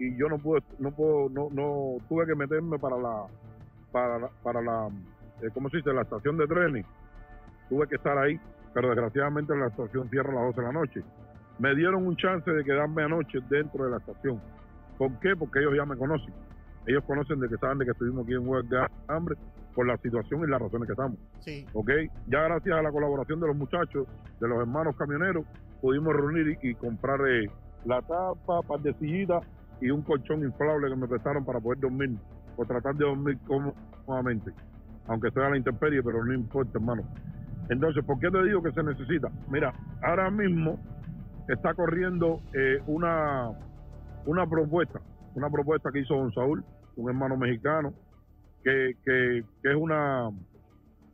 y 0.00 0.16
yo 0.16 0.28
no 0.28 0.38
pude, 0.38 0.62
no 0.80 0.90
puedo, 0.90 1.28
no, 1.28 1.48
no 1.52 1.96
tuve 2.08 2.26
que 2.26 2.34
meterme 2.34 2.78
para 2.78 2.98
la, 2.98 3.26
para 3.92 4.18
la, 4.18 4.28
para 4.42 4.60
la, 4.62 4.88
eh, 5.42 5.50
¿cómo 5.54 5.70
se 5.70 5.76
dice? 5.76 5.92
La 5.92 6.02
estación 6.02 6.36
de 6.38 6.46
trenes. 6.48 6.86
Tuve 7.68 7.86
que 7.86 7.96
estar 7.96 8.18
ahí, 8.18 8.40
pero 8.74 8.88
desgraciadamente 8.88 9.56
la 9.56 9.68
estación 9.68 10.10
cierra 10.10 10.32
a 10.32 10.34
las 10.34 10.56
12 10.56 10.60
de 10.60 10.66
la 10.66 10.72
noche. 10.72 11.02
Me 11.60 11.74
dieron 11.76 12.04
un 12.04 12.16
chance 12.16 12.50
de 12.50 12.64
quedarme 12.64 13.04
anoche 13.04 13.38
dentro 13.48 13.84
de 13.84 13.90
la 13.92 13.98
estación. 13.98 14.40
¿Por 14.98 15.12
qué? 15.20 15.36
Porque 15.36 15.60
ellos 15.60 15.74
ya 15.76 15.84
me 15.84 15.96
conocen. 15.96 16.34
Ellos 16.84 17.04
conocen 17.04 17.38
de 17.38 17.48
que 17.48 17.58
saben 17.58 17.78
de 17.78 17.84
que 17.84 17.92
estuvimos 17.92 18.24
aquí 18.24 18.34
en 18.34 18.48
huelga 18.48 18.88
de 18.88 19.14
hambre 19.14 19.36
por 19.74 19.86
la 19.86 19.96
situación 19.98 20.42
y 20.44 20.50
las 20.50 20.60
razones 20.60 20.86
que 20.86 20.92
estamos. 20.92 21.18
Sí. 21.40 21.66
¿Ok? 21.72 21.90
Ya 22.26 22.42
gracias 22.42 22.76
a 22.76 22.82
la 22.82 22.90
colaboración 22.90 23.40
de 23.40 23.46
los 23.46 23.56
muchachos, 23.56 24.06
de 24.40 24.48
los 24.48 24.60
hermanos 24.60 24.96
camioneros, 24.96 25.44
pudimos 25.80 26.14
reunir 26.14 26.58
y, 26.62 26.74
comprar 26.74 27.20
eh, 27.28 27.50
la 27.84 28.02
tapa, 28.02 28.62
par 28.62 28.80
de 28.80 28.92
sillitas 28.94 29.42
y 29.80 29.90
un 29.90 30.02
colchón 30.02 30.42
inflable 30.42 30.88
que 30.88 30.96
me 30.96 31.08
prestaron 31.08 31.44
para 31.44 31.60
poder 31.60 31.80
dormir 31.80 32.16
o 32.56 32.64
tratar 32.64 32.94
de 32.94 33.04
dormir 33.04 33.38
cómodamente, 33.46 34.52
aunque 35.06 35.28
estoy 35.28 35.44
a 35.44 35.50
la 35.50 35.56
intemperie, 35.56 36.02
pero 36.02 36.24
no 36.24 36.34
importa, 36.34 36.72
hermano. 36.74 37.02
Entonces, 37.68 38.04
¿por 38.04 38.18
qué 38.18 38.30
te 38.30 38.42
digo 38.44 38.62
que 38.62 38.72
se 38.72 38.82
necesita? 38.82 39.30
Mira, 39.48 39.72
ahora 40.02 40.30
mismo 40.30 40.78
está 41.48 41.72
corriendo 41.72 42.40
eh, 42.52 42.82
una, 42.86 43.50
una 44.26 44.46
propuesta, 44.46 45.00
una 45.34 45.48
propuesta 45.48 45.90
que 45.90 46.00
hizo 46.00 46.14
don 46.14 46.32
Saúl, 46.32 46.64
un 46.96 47.08
hermano 47.08 47.36
mexicano, 47.36 47.92
que, 48.64 48.94
que, 49.04 49.38
es 49.38 49.76
una 49.76 50.30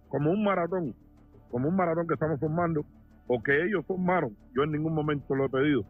como 0.09 0.31
un 0.31 0.45
maratón, 0.45 0.95
como 1.50 1.69
un 1.69 1.76
maratón 1.76 2.07
que 2.07 2.15
estamos 2.15 2.41
formando, 2.41 2.85
o 3.26 3.43
que 3.43 3.65
ellos 3.65 3.85
formaron, 3.87 4.37
yo 4.55 4.62
en 4.62 4.73
ningún 4.73 4.95
momento 4.95 5.35
lo 5.35 5.47
he 5.47 5.49
pedido, 5.49 5.85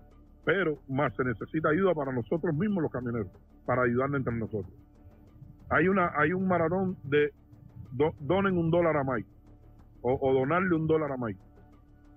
pero 0.44 0.78
más 0.88 1.14
se 1.14 1.24
necesita 1.24 1.68
ayuda 1.68 1.94
para 1.94 2.12
nosotros 2.12 2.54
mismos 2.54 2.82
los 2.82 2.92
camioneros, 2.92 3.28
para 3.66 3.82
ayudarnos 3.82 4.18
entre 4.18 4.36
nosotros. 4.36 4.72
Hay 5.68 5.88
una 5.88 6.12
hay 6.16 6.32
un 6.32 6.46
maratón 6.46 6.96
de 7.04 7.32
donen 8.20 8.56
un 8.56 8.70
dólar 8.70 8.96
a 8.96 9.04
Mike 9.04 9.28
o, 10.02 10.32
donarle 10.32 10.74
un 10.74 10.86
dólar 10.86 11.10
a 11.10 11.16
Mike. 11.16 11.40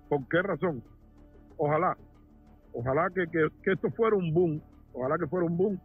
¿Por 0.08 0.26
qué 0.28 0.42
razón? 0.42 0.82
Ojalá, 1.56 1.96
ojalá 2.72 3.08
que, 3.14 3.26
que, 3.30 3.72
esto 3.72 3.90
fuera 3.90 4.16
un 4.16 4.32
boom, 4.32 4.62
ojalá 4.92 5.18
que 5.18 5.26
fuera 5.26 5.46
un 5.46 5.56
boom 5.56 5.80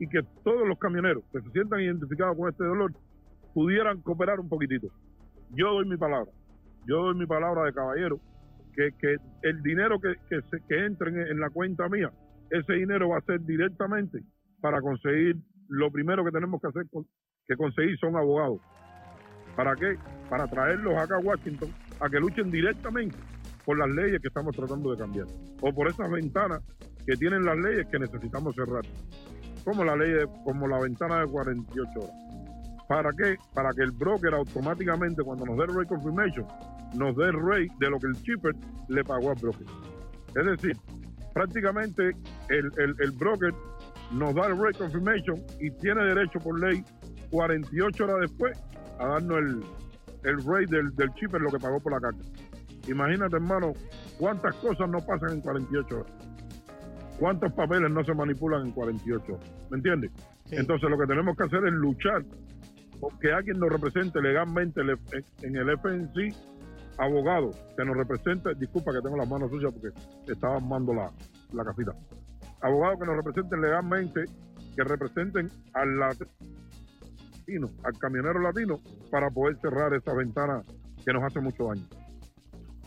y 0.00 0.08
que 0.08 0.22
todos 0.42 0.66
los 0.66 0.78
camioneros 0.78 1.22
que 1.30 1.40
se 1.42 1.50
sientan 1.50 1.80
identificados 1.80 2.36
con 2.36 2.48
este 2.48 2.64
dolor 2.64 2.92
pudieran 3.52 4.00
cooperar 4.00 4.40
un 4.40 4.48
poquitito. 4.48 4.88
Yo 5.50 5.74
doy 5.74 5.86
mi 5.86 5.98
palabra, 5.98 6.32
yo 6.86 7.04
doy 7.04 7.14
mi 7.14 7.26
palabra 7.26 7.64
de 7.64 7.72
caballero, 7.74 8.18
que, 8.74 8.90
que 8.98 9.16
el 9.42 9.62
dinero 9.62 10.00
que, 10.00 10.14
que, 10.68 10.86
entre 10.86 11.10
en, 11.30 11.38
la 11.38 11.50
cuenta 11.50 11.88
mía, 11.88 12.10
ese 12.50 12.72
dinero 12.72 13.10
va 13.10 13.18
a 13.18 13.22
ser 13.22 13.40
directamente 13.42 14.20
para 14.60 14.80
conseguir, 14.80 15.36
lo 15.68 15.90
primero 15.92 16.24
que 16.24 16.30
tenemos 16.30 16.60
que 16.62 16.68
hacer, 16.68 16.86
que 17.46 17.56
conseguir 17.56 17.98
son 17.98 18.16
abogados. 18.16 18.60
¿Para 19.54 19.76
qué? 19.76 19.98
Para 20.30 20.46
traerlos 20.46 20.96
acá 20.96 21.16
a 21.16 21.20
Washington 21.20 21.68
a 22.00 22.08
que 22.08 22.18
luchen 22.18 22.50
directamente 22.50 23.18
por 23.66 23.78
las 23.78 23.90
leyes 23.90 24.20
que 24.22 24.28
estamos 24.28 24.56
tratando 24.56 24.92
de 24.92 24.96
cambiar 24.96 25.26
o 25.60 25.72
por 25.74 25.88
esas 25.88 26.10
ventanas 26.10 26.62
que 27.04 27.16
tienen 27.16 27.44
las 27.44 27.58
leyes 27.58 27.86
que 27.88 27.98
necesitamos 27.98 28.54
cerrar, 28.54 28.84
como 29.64 29.84
la 29.84 29.96
ley, 29.96 30.12
como 30.44 30.68
la 30.68 30.78
ventana 30.80 31.20
de 31.20 31.26
48 31.26 32.00
horas. 32.00 32.30
¿Para 32.88 33.10
qué? 33.12 33.36
Para 33.54 33.72
que 33.72 33.82
el 33.82 33.92
broker 33.92 34.34
automáticamente 34.34 35.22
cuando 35.22 35.46
nos 35.46 35.56
dé 35.56 35.64
el 35.64 35.74
rate 35.74 35.88
confirmation 35.88 36.46
nos 36.94 37.16
dé 37.16 37.26
el 37.26 37.40
rate 37.40 37.70
de 37.78 37.90
lo 37.90 37.98
que 37.98 38.06
el 38.08 38.14
shipper 38.14 38.54
le 38.88 39.04
pagó 39.04 39.30
al 39.30 39.36
broker. 39.36 39.66
Es 40.34 40.44
decir, 40.44 40.76
prácticamente 41.32 42.10
el, 42.48 42.72
el, 42.76 43.10
broker 43.12 43.54
nos 44.10 44.34
da 44.34 44.46
el 44.46 44.58
rate 44.58 44.78
confirmation 44.78 45.40
y 45.60 45.70
tiene 45.70 46.04
derecho 46.04 46.38
por 46.40 46.58
ley 46.58 46.84
48 47.30 48.04
horas 48.04 48.16
después 48.22 48.58
a 48.98 49.06
darnos 49.06 49.38
el, 49.38 49.64
el 50.24 50.44
rate 50.44 50.66
del, 50.66 50.94
del 50.96 51.10
shipper 51.10 51.40
lo 51.40 51.50
que 51.50 51.58
pagó 51.58 51.80
por 51.80 51.92
la 51.92 52.00
carta. 52.00 52.24
Imagínate, 52.88 53.36
hermano, 53.36 53.72
cuántas 54.18 54.54
cosas 54.56 54.88
no 54.88 54.98
pasan 54.98 55.34
en 55.34 55.40
48 55.40 55.96
horas. 55.96 56.12
¿Cuántos 57.20 57.52
papeles 57.52 57.90
no 57.90 58.02
se 58.02 58.14
manipulan 58.14 58.66
en 58.66 58.72
48 58.72 59.34
horas? 59.34 59.50
¿Me 59.70 59.76
entiendes? 59.76 60.10
Entonces 60.50 60.88
lo 60.88 60.98
que 60.98 61.06
tenemos 61.06 61.36
que 61.36 61.44
hacer 61.44 61.66
es 61.66 61.72
luchar 61.74 62.24
porque 62.98 63.30
alguien 63.30 63.58
nos 63.58 63.70
represente 63.70 64.22
legalmente 64.22 64.80
en 64.80 65.56
el 65.56 65.78
FNC, 65.78 66.34
abogado 66.96 67.50
que 67.76 67.84
nos 67.84 67.94
represente, 67.94 68.54
disculpa 68.58 68.92
que 68.92 69.02
tengo 69.02 69.18
las 69.18 69.28
manos 69.28 69.50
sucias 69.50 69.70
porque 69.70 69.88
estaba 70.32 70.56
armando 70.56 70.94
la, 70.94 71.12
la 71.52 71.64
casita, 71.64 71.92
abogado 72.62 72.98
que 72.98 73.06
nos 73.06 73.16
representen 73.16 73.60
legalmente, 73.60 74.24
que 74.74 74.84
representen 74.84 75.50
al 75.74 75.98
latino, 75.98 77.68
al 77.84 77.98
camionero 77.98 78.40
latino, 78.40 78.80
para 79.10 79.28
poder 79.30 79.58
cerrar 79.60 79.92
esa 79.92 80.14
ventana 80.14 80.62
que 81.04 81.12
nos 81.12 81.22
hace 81.22 81.40
mucho 81.40 81.68
daño. 81.68 81.84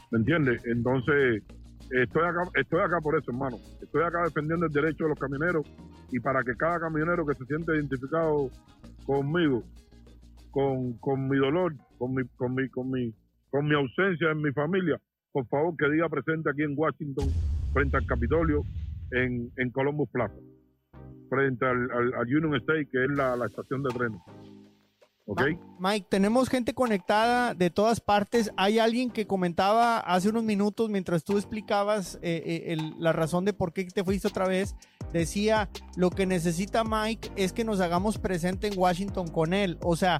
¿Me 0.09 0.19
entiendes? 0.19 0.59
Entonces, 0.65 1.43
estoy 1.91 2.23
acá, 2.23 2.43
estoy 2.55 2.79
acá 2.81 2.99
por 3.01 3.17
eso, 3.17 3.31
hermano. 3.31 3.57
Estoy 3.81 4.03
acá 4.03 4.23
defendiendo 4.23 4.65
el 4.65 4.71
derecho 4.71 5.05
de 5.05 5.09
los 5.09 5.19
camioneros 5.19 5.65
y 6.11 6.19
para 6.19 6.43
que 6.43 6.55
cada 6.55 6.79
camionero 6.79 7.25
que 7.25 7.35
se 7.35 7.45
siente 7.45 7.75
identificado 7.75 8.49
conmigo, 9.05 9.63
con, 10.51 10.93
con 10.99 11.27
mi 11.27 11.37
dolor, 11.37 11.73
con 11.97 12.13
mi, 12.13 12.23
con 12.35 12.55
mi, 12.55 12.69
con 12.69 12.91
mi, 12.91 13.13
con 13.49 13.65
mi 13.67 13.75
ausencia 13.75 14.31
en 14.31 14.41
mi 14.41 14.51
familia, 14.51 14.99
por 15.31 15.47
favor 15.47 15.75
que 15.77 15.89
diga 15.89 16.07
presente 16.09 16.49
aquí 16.49 16.61
en 16.63 16.73
Washington, 16.77 17.27
frente 17.73 17.97
al 17.97 18.05
Capitolio, 18.05 18.61
en, 19.11 19.51
en 19.57 19.69
Columbus 19.71 20.09
Plaza, 20.09 20.35
frente 21.29 21.65
al, 21.65 21.89
Union 22.27 22.55
State, 22.55 22.87
que 22.91 23.03
es 23.03 23.11
la, 23.11 23.35
la 23.35 23.47
estación 23.47 23.83
de 23.83 23.89
trenes. 23.89 24.19
Okay. 25.25 25.57
Mike, 25.79 26.07
tenemos 26.09 26.49
gente 26.49 26.73
conectada 26.73 27.53
de 27.53 27.69
todas 27.69 28.01
partes. 28.01 28.51
Hay 28.57 28.79
alguien 28.79 29.09
que 29.09 29.25
comentaba 29.25 29.99
hace 29.99 30.27
unos 30.27 30.43
minutos 30.43 30.89
mientras 30.89 31.23
tú 31.23 31.37
explicabas 31.37 32.15
eh, 32.21 32.65
eh, 32.67 32.77
la 32.99 33.13
razón 33.13 33.45
de 33.45 33.53
por 33.53 33.71
qué 33.71 33.85
te 33.85 34.03
fuiste 34.03 34.27
otra 34.27 34.47
vez. 34.47 34.75
Decía, 35.13 35.69
lo 35.95 36.09
que 36.09 36.25
necesita 36.25 36.83
Mike 36.83 37.31
es 37.37 37.53
que 37.53 37.63
nos 37.63 37.79
hagamos 37.79 38.17
presente 38.17 38.67
en 38.67 38.77
Washington 38.77 39.29
con 39.29 39.53
él. 39.53 39.77
O 39.81 39.95
sea, 39.95 40.17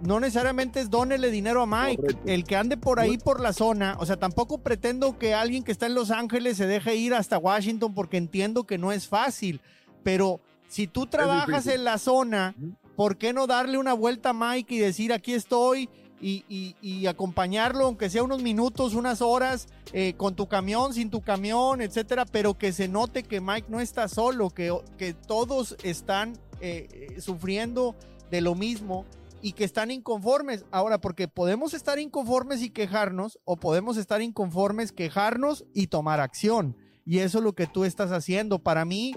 no 0.00 0.18
necesariamente 0.18 0.80
es 0.80 0.88
dónele 0.88 1.30
dinero 1.30 1.62
a 1.62 1.66
Mike. 1.66 2.16
El 2.24 2.44
que 2.44 2.56
ande 2.56 2.78
por 2.78 3.00
ahí 3.00 3.18
por 3.18 3.40
la 3.40 3.52
zona. 3.52 3.96
O 3.98 4.06
sea, 4.06 4.16
tampoco 4.16 4.58
pretendo 4.58 5.18
que 5.18 5.34
alguien 5.34 5.62
que 5.62 5.72
está 5.72 5.86
en 5.86 5.94
Los 5.94 6.10
Ángeles 6.10 6.56
se 6.56 6.66
deje 6.66 6.96
ir 6.96 7.12
hasta 7.12 7.36
Washington 7.36 7.92
porque 7.92 8.16
entiendo 8.16 8.64
que 8.64 8.78
no 8.78 8.92
es 8.92 9.08
fácil. 9.08 9.60
Pero 10.02 10.40
si 10.68 10.86
tú 10.86 11.06
trabajas 11.06 11.66
en 11.66 11.84
la 11.84 11.98
zona 11.98 12.54
¿por 12.96 13.18
qué 13.18 13.32
no 13.32 13.46
darle 13.46 13.78
una 13.78 13.92
vuelta 13.92 14.30
a 14.30 14.32
Mike 14.32 14.74
y 14.74 14.78
decir 14.78 15.12
aquí 15.12 15.34
estoy 15.34 15.88
y, 16.20 17.06
acompañarlo, 17.06 17.84
aunque 17.84 18.10
sea 18.10 18.22
unos 18.22 18.42
minutos, 18.42 18.94
unas 18.94 19.20
horas, 19.20 19.68
eh, 19.92 20.14
con 20.16 20.34
tu 20.34 20.48
camión, 20.48 20.94
sin 20.94 21.10
tu 21.10 21.20
camión, 21.20 21.80
etcétera, 21.80 22.24
pero 22.24 22.54
que 22.54 22.72
se 22.72 22.88
note 22.88 23.22
que 23.22 23.40
Mike 23.40 23.68
no 23.68 23.80
está 23.80 24.08
solo, 24.08 24.50
que, 24.50 24.74
que 24.98 25.12
todos 25.12 25.76
están 25.82 26.32
eh, 26.60 26.88
eh, 26.90 27.20
sufriendo 27.20 27.94
de 28.30 28.40
lo 28.40 28.54
mismo 28.54 29.04
y 29.42 29.52
que 29.52 29.64
están 29.64 29.90
inconformes. 29.90 30.64
Ahora, 30.70 30.98
porque 30.98 31.28
podemos 31.28 31.74
estar 31.74 31.98
inconformes 31.98 32.62
y 32.62 32.70
quejarnos, 32.70 33.38
o 33.44 33.56
podemos 33.56 33.96
estar 33.96 34.22
inconformes, 34.22 34.92
quejarnos 34.92 35.64
y 35.74 35.88
tomar 35.88 36.20
acción. 36.20 36.76
Y 37.04 37.20
eso 37.20 37.38
es 37.38 37.44
lo 37.44 37.52
que 37.52 37.68
tú 37.68 37.84
estás 37.84 38.10
haciendo. 38.10 38.58
Para 38.58 38.84
mí, 38.84 39.14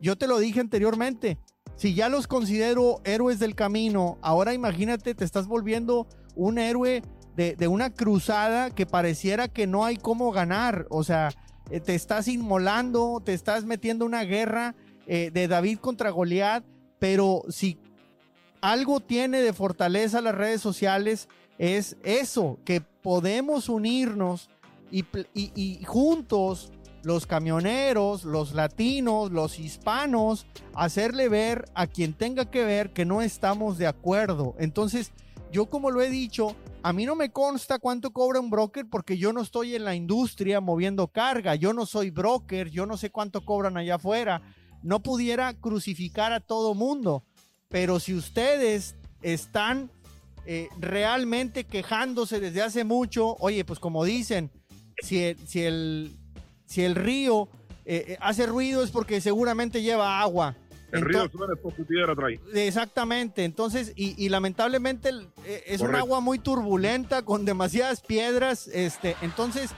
yo 0.00 0.16
te 0.16 0.26
lo 0.26 0.38
dije 0.38 0.58
anteriormente, 0.58 1.38
si 1.78 1.94
ya 1.94 2.08
los 2.08 2.26
considero 2.26 3.00
héroes 3.04 3.38
del 3.38 3.54
camino, 3.54 4.18
ahora 4.20 4.52
imagínate, 4.52 5.14
te 5.14 5.24
estás 5.24 5.46
volviendo 5.46 6.08
un 6.34 6.58
héroe 6.58 7.02
de, 7.36 7.68
una 7.68 7.94
cruzada 7.94 8.70
que 8.70 8.84
pareciera 8.84 9.46
que 9.46 9.68
no 9.68 9.84
hay 9.84 9.96
cómo 9.96 10.32
ganar. 10.32 10.88
O 10.90 11.04
sea, 11.04 11.30
eh, 11.70 11.78
te 11.78 11.94
estás 11.94 12.26
inmolando, 12.26 13.22
te 13.24 13.32
estás 13.32 13.64
metiendo 13.64 14.04
una 14.04 14.24
guerra 14.24 14.74
eh, 15.06 15.30
de 15.32 15.46
David 15.46 15.78
contra 15.78 16.10
Goliat, 16.10 16.64
pero 16.98 17.44
si 17.48 17.78
algo 18.60 18.98
tiene 18.98 19.40
de 19.40 19.52
fortaleza 19.52 20.20
las 20.20 20.34
redes 20.34 20.60
sociales, 20.60 21.28
es 21.58 21.96
eso, 22.02 22.58
que 22.64 22.80
podemos 22.80 23.68
unirnos 23.68 24.50
y, 24.90 25.04
y 25.32 25.84
juntos 25.84 26.72
los 27.08 27.24
camioneros, 27.24 28.24
los 28.24 28.52
latinos, 28.52 29.32
los 29.32 29.58
hispanos, 29.58 30.44
hacerle 30.74 31.30
ver 31.30 31.64
a 31.72 31.86
quien 31.86 32.12
tenga 32.12 32.50
que 32.50 32.66
ver 32.66 32.92
que 32.92 33.06
no 33.06 33.22
estamos 33.22 33.78
de 33.78 33.86
acuerdo. 33.86 34.54
Entonces, 34.58 35.12
yo 35.50 35.64
como 35.70 35.90
lo 35.90 36.02
he 36.02 36.10
dicho, 36.10 36.54
a 36.82 36.92
mí 36.92 37.06
no 37.06 37.16
me 37.16 37.30
consta 37.30 37.78
cuánto 37.78 38.10
cobra 38.10 38.40
un 38.40 38.50
broker 38.50 38.84
porque 38.90 39.16
yo 39.16 39.32
no 39.32 39.40
estoy 39.40 39.74
en 39.74 39.84
la 39.84 39.94
industria 39.94 40.60
moviendo 40.60 41.08
carga, 41.08 41.54
yo 41.54 41.72
no 41.72 41.86
soy 41.86 42.10
broker, 42.10 42.68
yo 42.68 42.84
no 42.84 42.98
sé 42.98 43.08
cuánto 43.08 43.42
cobran 43.42 43.78
allá 43.78 43.94
afuera. 43.94 44.42
No 44.82 45.02
pudiera 45.02 45.54
crucificar 45.54 46.34
a 46.34 46.40
todo 46.40 46.74
mundo, 46.74 47.24
pero 47.70 48.00
si 48.00 48.12
ustedes 48.12 48.96
están 49.22 49.90
eh, 50.44 50.68
realmente 50.78 51.64
quejándose 51.64 52.38
desde 52.38 52.60
hace 52.60 52.84
mucho, 52.84 53.34
oye, 53.40 53.64
pues 53.64 53.78
como 53.78 54.04
dicen, 54.04 54.50
si 55.02 55.34
si 55.46 55.62
el 55.62 56.17
si 56.68 56.84
el 56.84 56.94
río 56.94 57.48
eh, 57.86 58.04
eh, 58.06 58.18
hace 58.20 58.46
ruido 58.46 58.84
es 58.84 58.90
porque 58.90 59.20
seguramente 59.22 59.80
lleva 59.80 60.20
agua. 60.20 60.54
El 60.92 61.02
río 61.02 61.28
suena 61.30 61.54
por 61.56 61.74
su 61.74 61.84
piedra 61.84 62.14
trae. 62.14 62.38
Exactamente, 62.54 63.44
entonces, 63.44 63.92
y, 63.96 64.28
lamentablemente 64.28 65.10
eh, 65.44 65.64
es 65.66 65.80
un 65.80 65.94
agua 65.94 66.20
muy 66.20 66.38
turbulenta 66.38 67.22
con 67.22 67.44
demasiadas 67.44 68.00
piedras, 68.00 68.68
este, 68.68 69.16
entonces, 69.22 69.70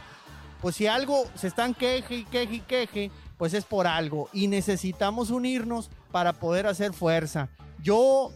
pues 0.60 0.76
si 0.76 0.86
algo 0.86 1.24
se 1.34 1.46
están 1.48 1.74
queje 1.74 2.16
y 2.16 2.24
queje 2.24 2.54
y 2.54 2.60
queje, 2.60 3.10
pues 3.38 3.54
es 3.54 3.64
por 3.64 3.86
algo 3.86 4.28
y 4.32 4.48
necesitamos 4.48 5.30
unirnos 5.30 5.90
para 6.12 6.32
poder 6.32 6.66
hacer 6.66 6.92
fuerza. 6.92 7.48
Yo, 7.82 8.30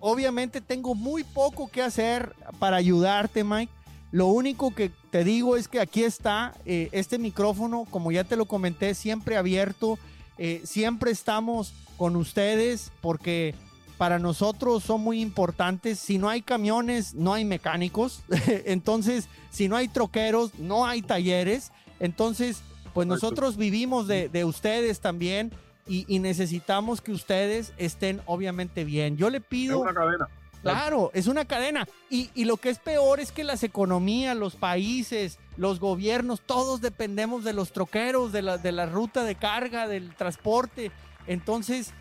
obviamente, 0.00 0.60
tengo 0.60 0.94
muy 0.94 1.24
poco 1.24 1.70
que 1.70 1.80
hacer 1.80 2.34
para 2.58 2.76
ayudarte, 2.76 3.44
Mike 3.44 3.72
lo 4.14 4.28
único 4.28 4.72
que 4.72 4.92
te 5.14 5.22
digo 5.22 5.56
es 5.56 5.68
que 5.68 5.78
aquí 5.78 6.02
está 6.02 6.54
eh, 6.66 6.88
este 6.90 7.18
micrófono, 7.18 7.86
como 7.88 8.10
ya 8.10 8.24
te 8.24 8.34
lo 8.34 8.46
comenté, 8.46 8.96
siempre 8.96 9.36
abierto. 9.36 9.96
Eh, 10.38 10.60
siempre 10.64 11.12
estamos 11.12 11.72
con 11.96 12.16
ustedes 12.16 12.90
porque 13.00 13.54
para 13.96 14.18
nosotros 14.18 14.82
son 14.82 15.02
muy 15.02 15.20
importantes. 15.20 16.00
Si 16.00 16.18
no 16.18 16.28
hay 16.28 16.42
camiones, 16.42 17.14
no 17.14 17.32
hay 17.32 17.44
mecánicos. 17.44 18.24
Entonces, 18.64 19.28
si 19.50 19.68
no 19.68 19.76
hay 19.76 19.86
troqueros, 19.86 20.58
no 20.58 20.84
hay 20.84 21.00
talleres. 21.00 21.70
Entonces, 22.00 22.62
pues 22.92 23.06
nosotros 23.06 23.56
vivimos 23.56 24.08
de, 24.08 24.44
ustedes 24.44 24.98
también 24.98 25.52
y, 25.86 26.12
y, 26.12 26.18
necesitamos 26.18 27.00
que 27.00 27.12
ustedes 27.12 27.72
estén 27.76 28.20
obviamente 28.26 28.82
bien. 28.82 29.16
Yo 29.16 29.30
le 29.30 29.40
pido... 29.40 29.78
una 29.78 29.94
cadena. 29.94 30.28
Claro, 30.72 31.10
es 31.14 31.26
una 31.26 31.44
cadena. 31.44 31.86
Y, 32.10 32.44
lo 32.44 32.56
que 32.56 32.70
es 32.70 32.78
peor 32.78 33.20
es 33.20 33.32
que 33.32 33.44
las 33.44 33.62
economías, 33.62 34.36
los 34.36 34.56
países, 34.56 35.38
los 35.56 35.80
gobiernos, 35.80 36.40
todos 36.40 36.80
dependemos 36.80 37.44
de 37.44 37.52
los 37.52 37.72
troqueros, 37.72 38.32
de 38.32 38.42
la, 38.42 38.58
de 38.58 38.72
la 38.72 38.86
ruta 38.86 39.24
de 39.24 39.34
carga, 39.34 39.88
del 39.88 40.14
transporte. 40.14 40.90
Entonces, 41.26 41.92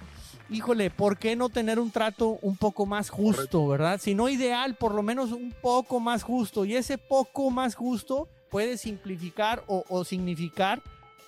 híjole, 0.50 0.90
¿por 0.90 1.18
qué 1.18 1.36
no 1.36 1.50
tener 1.50 1.80
un 1.80 1.92
trato 1.92 2.40
un 2.42 2.58
poco 2.58 2.86
más 2.86 3.10
justo, 3.10 3.68
verdad? 3.68 4.00
Si 4.02 4.16
no 4.16 4.30
ideal, 4.30 4.76
por 4.76 4.94
lo 4.94 5.04
menos 5.04 5.32
un 5.32 5.54
poco 5.62 6.00
más 6.00 6.24
justo. 6.24 6.66
Y 6.66 6.76
ese 6.76 6.98
poco 6.98 7.50
más 7.50 7.76
justo 7.76 8.28
puede 8.50 8.78
simplificar 8.78 9.64
o, 9.68 9.84
o 9.90 10.04
significar, 10.04 10.82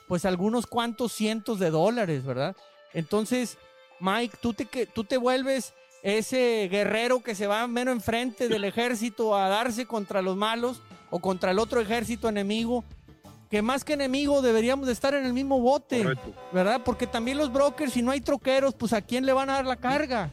pues, 0.08 0.26
algunos 0.26 0.68
cuantos 0.68 1.12
cientos 1.12 1.60
de 1.60 1.72
dólares, 1.72 2.24
¿verdad? 2.24 2.56
Entonces, 2.94 3.58
Mike, 4.00 4.38
tú 4.42 4.54
te, 4.54 4.86
tú 4.88 5.04
te 5.04 5.18
vuelves 5.18 5.74
ese 6.06 6.68
guerrero 6.70 7.24
que 7.24 7.34
se 7.34 7.48
va 7.48 7.66
menos 7.66 7.96
enfrente 7.96 8.48
del 8.48 8.64
ejército 8.64 9.36
a 9.36 9.50
darse 9.50 9.88
contra 9.88 10.22
los 10.22 10.38
malos 10.38 10.84
o 11.10 11.18
contra 11.20 11.50
el 11.50 11.58
otro 11.58 11.82
ejército 11.82 12.30
enemigo, 12.30 12.84
que 13.50 13.64
más 13.64 13.84
que 13.84 13.94
enemigo 13.94 14.44
deberíamos 14.44 14.86
de 14.86 14.94
estar 14.94 15.16
en 15.16 15.26
el 15.26 15.34
mismo 15.34 15.60
bote, 15.60 16.04
Correcto. 16.04 16.32
¿verdad? 16.54 16.82
Porque 16.86 17.08
también 17.08 17.40
los 17.40 17.52
brokers, 17.52 17.92
si 17.92 18.04
no 18.04 18.12
hay 18.12 18.22
troqueros, 18.22 18.76
pues 18.76 18.94
a 18.94 19.02
quién 19.02 19.26
le 19.26 19.34
van 19.34 19.50
a 19.50 19.54
dar 19.54 19.66
la 19.66 19.78
carga. 19.78 20.30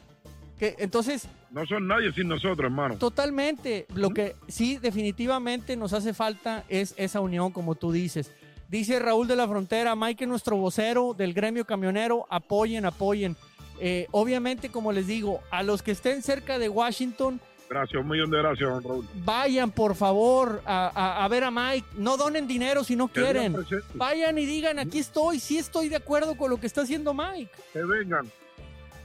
Que, 0.59 0.77
entonces, 0.79 1.27
No 1.51 1.65
son 1.65 1.87
nadie 1.89 2.13
sin 2.13 2.29
nosotros, 2.29 2.65
hermano. 2.67 2.97
Totalmente. 2.99 3.87
Lo 3.95 4.11
que 4.11 4.37
sí 4.49 4.77
definitivamente 4.77 5.75
nos 5.77 5.95
hace 5.95 6.13
falta 6.13 6.65
es 6.69 6.95
esa 6.99 7.21
unión, 7.21 7.51
como 7.51 7.77
tú 7.77 7.93
dices. 7.93 8.31
Dice 8.69 8.99
Raúl 8.99 9.27
de 9.27 9.37
la 9.37 9.49
Frontera, 9.49 9.97
Mike, 9.97 10.27
nuestro 10.27 10.57
vocero 10.57 11.15
del 11.15 11.33
gremio 11.33 11.65
camionero, 11.65 12.27
apoyen, 12.29 12.85
apoyen. 12.85 13.37
Eh, 13.85 14.07
obviamente, 14.13 14.71
como 14.71 14.93
les 14.93 15.09
digo, 15.09 15.41
a 15.51 15.65
los 15.65 15.83
que 15.83 15.91
estén 15.91 16.23
cerca 16.23 16.59
de 16.61 16.69
Washington, 16.69 17.41
Gracias, 17.69 18.01
un 18.03 18.09
millón 18.09 18.31
de 18.31 18.37
gracias, 18.39 18.69
don 18.69 18.83
Raúl. 18.85 19.09
vayan 19.25 19.71
por 19.71 19.95
favor 19.97 20.61
a, 20.67 20.89
a- 20.95 21.25
a 21.25 21.29
ver 21.29 21.43
a 21.43 21.51
Mike. 21.51 21.87
No 21.97 22.17
donen 22.19 22.47
dinero 22.47 22.85
si 22.85 22.95
no 22.97 23.09
Que 23.09 23.23
quieren. 23.23 23.57
Vayan 23.95 24.37
y 24.39 24.45
digan, 24.45 24.79
aquí 24.79 24.99
estoy, 24.99 25.41
sí 25.41 25.57
estoy 25.59 25.89
de 25.89 25.97
acuerdo 25.97 26.37
con 26.37 26.51
lo 26.51 26.59
que 26.61 26.67
está 26.67 26.83
haciendo 26.83 27.13
Mike. 27.15 27.51
Que 27.73 27.83
vengan. 27.83 28.27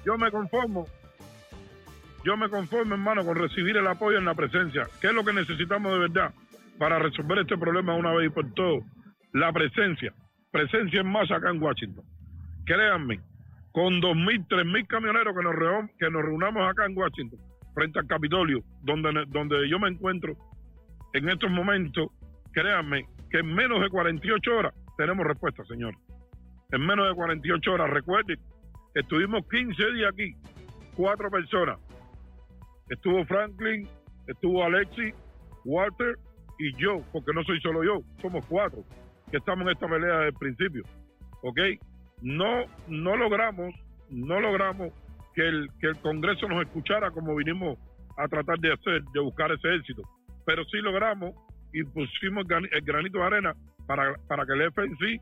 Yo 0.06 0.18
me 0.18 0.30
conformo. 0.30 0.86
Yo 2.26 2.36
me 2.36 2.50
conformo, 2.50 2.94
hermano, 2.96 3.26
con 3.26 3.36
recibir 3.38 3.78
el 3.78 3.88
apoyo 3.88 4.18
en 4.18 4.26
la 4.26 4.36
presencia. 4.36 4.88
¿Qué 5.00 5.08
es 5.08 5.14
lo 5.14 5.24
que 5.24 5.32
necesitamos 5.34 5.94
de 5.94 6.00
verdad 6.00 6.34
para 6.78 7.00
resolver 7.00 7.40
este 7.40 7.58
problema 7.58 7.96
una 7.96 8.12
vez 8.14 8.28
y 8.28 8.30
por 8.30 8.54
todo? 8.54 8.80
La 9.32 9.52
presencia. 9.54 10.14
Presencia 10.52 11.00
en 11.02 11.08
masa 11.08 11.38
acá 11.38 11.50
en 11.52 11.62
Washington. 11.64 12.04
Créanme, 12.66 13.22
con 13.72 14.02
2.000, 14.02 14.48
3.000 14.48 14.88
camioneros 14.88 15.36
que 15.36 15.44
nos, 15.44 15.92
que 16.00 16.10
nos 16.10 16.24
reunamos 16.24 16.70
acá 16.70 16.86
en 16.86 16.98
Washington, 16.98 17.40
frente 17.74 18.00
al 18.00 18.08
Capitolio, 18.08 18.64
donde, 18.82 19.26
donde 19.28 19.70
yo 19.70 19.80
me 19.80 19.90
encuentro 19.90 20.34
en 21.14 21.30
estos 21.30 21.50
momentos, 21.50 22.10
créanme 22.52 23.06
que 23.30 23.40
en 23.40 23.54
menos 23.54 23.82
de 23.82 23.90
48 23.90 24.56
horas 24.56 24.74
tenemos 24.98 25.26
respuesta, 25.26 25.64
señor. 25.66 25.96
En 26.72 26.86
menos 26.86 27.08
de 27.08 27.16
48 27.16 27.72
horas, 27.72 27.90
recuerden, 27.90 28.40
estuvimos 28.94 29.48
15 29.50 29.92
días 29.94 30.12
aquí, 30.12 30.34
cuatro 30.96 31.30
personas. 31.30 31.80
Estuvo 32.90 33.26
Franklin, 33.26 33.88
estuvo 34.28 34.64
Alexi, 34.64 35.14
Walter 35.66 36.18
y 36.60 36.76
yo, 36.78 37.02
porque 37.12 37.34
no 37.34 37.44
soy 37.44 37.60
solo 37.62 37.84
yo, 37.84 38.02
somos 38.22 38.46
cuatro 38.48 38.84
que 39.32 39.38
estamos 39.38 39.66
en 39.66 39.74
esta 39.74 39.88
pelea 39.88 40.16
desde 40.16 40.28
el 40.28 40.34
principio. 40.34 40.84
¿Ok? 41.44 41.60
No, 42.22 42.66
no 42.88 43.16
logramos, 43.16 43.74
no 44.10 44.40
logramos 44.40 44.92
que 45.36 45.48
el, 45.48 45.70
que 45.80 45.88
el 45.88 46.00
Congreso 46.02 46.48
nos 46.48 46.62
escuchara 46.62 47.12
como 47.12 47.36
vinimos 47.36 47.78
a 48.18 48.28
tratar 48.28 48.58
de 48.60 48.74
hacer, 48.74 49.04
de 49.14 49.20
buscar 49.20 49.52
ese 49.52 49.76
éxito. 49.76 50.02
Pero 50.46 50.64
sí 50.66 50.78
logramos 50.78 51.36
y 51.74 51.84
pusimos 51.84 52.42
el 52.44 52.48
gran- 52.48 52.70
el 52.72 52.82
granito 52.82 53.20
de 53.20 53.24
arena 53.26 53.54
para, 53.86 54.16
para 54.28 54.46
que 54.46 54.54
el 54.54 54.62
FNC 54.72 55.22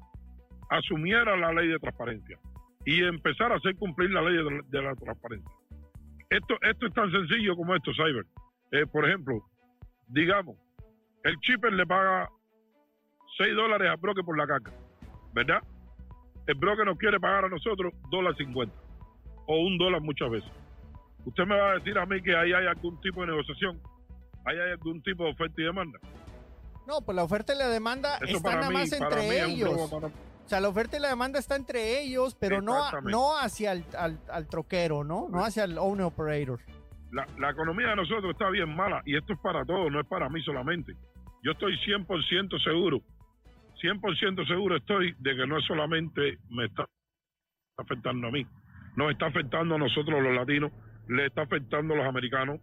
asumiera 0.70 1.36
la 1.36 1.52
ley 1.54 1.68
de 1.68 1.80
transparencia 1.80 2.40
y 2.86 3.04
empezar 3.04 3.52
a 3.52 3.56
hacer 3.56 3.76
cumplir 3.76 4.12
la 4.12 4.22
ley 4.22 4.36
de, 4.38 4.62
de 4.70 4.82
la 4.82 4.96
transparencia. 4.96 5.52
Esto, 6.30 6.56
esto 6.62 6.88
es 6.88 6.94
tan 6.94 7.12
sencillo 7.12 7.56
como 7.56 7.76
esto, 7.76 7.92
Cyber. 7.94 8.26
Eh, 8.72 8.86
por 8.88 9.06
ejemplo, 9.08 9.44
digamos, 10.08 10.56
el 11.24 11.36
chipper 11.40 11.74
le 11.74 11.86
paga 11.86 12.30
6 13.38 13.54
dólares 13.56 13.90
al 13.90 13.98
broker 13.98 14.24
por 14.24 14.38
la 14.38 14.48
caca, 14.48 14.72
¿verdad? 15.34 15.62
El 16.48 16.56
broker 16.56 16.86
nos 16.86 16.98
quiere 16.98 17.20
pagar 17.20 17.46
a 17.46 17.50
nosotros 17.50 17.94
dólar 18.10 18.36
50 18.38 18.74
o 19.48 19.58
un 19.58 19.78
dólar 19.78 20.02
muchas 20.02 20.30
veces. 20.30 20.50
Usted 21.26 21.44
me 21.46 21.58
va 21.58 21.72
a 21.72 21.74
decir 21.76 21.98
a 21.98 22.06
mí 22.06 22.22
que 22.22 22.36
ahí 22.36 22.54
hay 22.54 22.68
algún 22.68 23.00
tipo 23.02 23.22
de 23.22 23.28
negociación, 23.28 23.80
ahí 24.46 24.58
hay 24.58 24.72
algún 24.72 25.02
tipo 25.02 25.24
de 25.24 25.32
oferta 25.32 25.56
y 25.62 25.64
demanda. 25.66 26.00
No, 26.88 27.02
pues 27.02 27.16
la 27.16 27.24
oferta 27.24 27.54
y 27.54 27.58
la 27.58 27.68
demanda 27.68 28.18
Eso 28.22 28.38
están 28.38 28.56
nada 28.60 28.70
mí, 28.70 28.76
más 28.76 28.92
entre 28.92 29.44
ellos. 29.44 29.70
robo 29.72 29.90
para- 29.90 30.08
O 30.14 30.48
sea, 30.48 30.62
la 30.62 30.70
oferta 30.70 30.98
y 30.98 31.00
la 31.00 31.08
demanda 31.10 31.40
está 31.40 31.56
entre 31.56 32.00
ellos, 32.02 32.36
pero 32.40 32.62
no, 32.62 32.84
a- 32.84 33.02
no 33.02 33.36
hacia 33.40 33.72
el 33.72 33.84
al, 33.98 34.20
al 34.30 34.48
troquero, 34.48 35.04
¿no? 35.04 35.28
No 35.32 35.44
hacia 35.44 35.64
el 35.64 35.80
owner 35.80 36.06
operator. 36.06 36.60
la, 37.12 37.26
la 37.40 37.50
economía 37.50 37.88
de 37.88 37.96
nosotros 37.96 38.32
está 38.32 38.50
bien 38.52 38.76
mala 38.76 39.02
y 39.06 39.16
esto 39.18 39.34
es 39.34 39.40
para 39.40 39.66
todos, 39.66 39.92
no 39.92 40.00
es 40.00 40.06
para 40.06 40.30
mí 40.30 40.42
solamente. 40.44 40.94
Yo 41.44 41.54
estoy 41.54 41.76
100% 41.88 42.60
seguro, 42.64 43.00
100% 43.86 44.48
seguro 44.48 44.78
estoy 44.78 45.14
de 45.20 45.36
que 45.36 45.46
no 45.46 45.60
es 45.60 45.66
solamente 45.66 46.40
me 46.50 46.66
está 46.66 46.86
afectando 47.78 48.28
a 48.28 48.32
mí, 48.32 48.46
nos 48.96 49.12
está 49.12 49.28
afectando 49.28 49.76
a 49.76 49.78
nosotros 49.78 50.24
los 50.24 50.34
latinos, 50.34 50.72
le 51.08 51.28
está 51.28 51.44
afectando 51.44 51.94
a 51.94 51.98
los 51.98 52.06
americanos, 52.08 52.60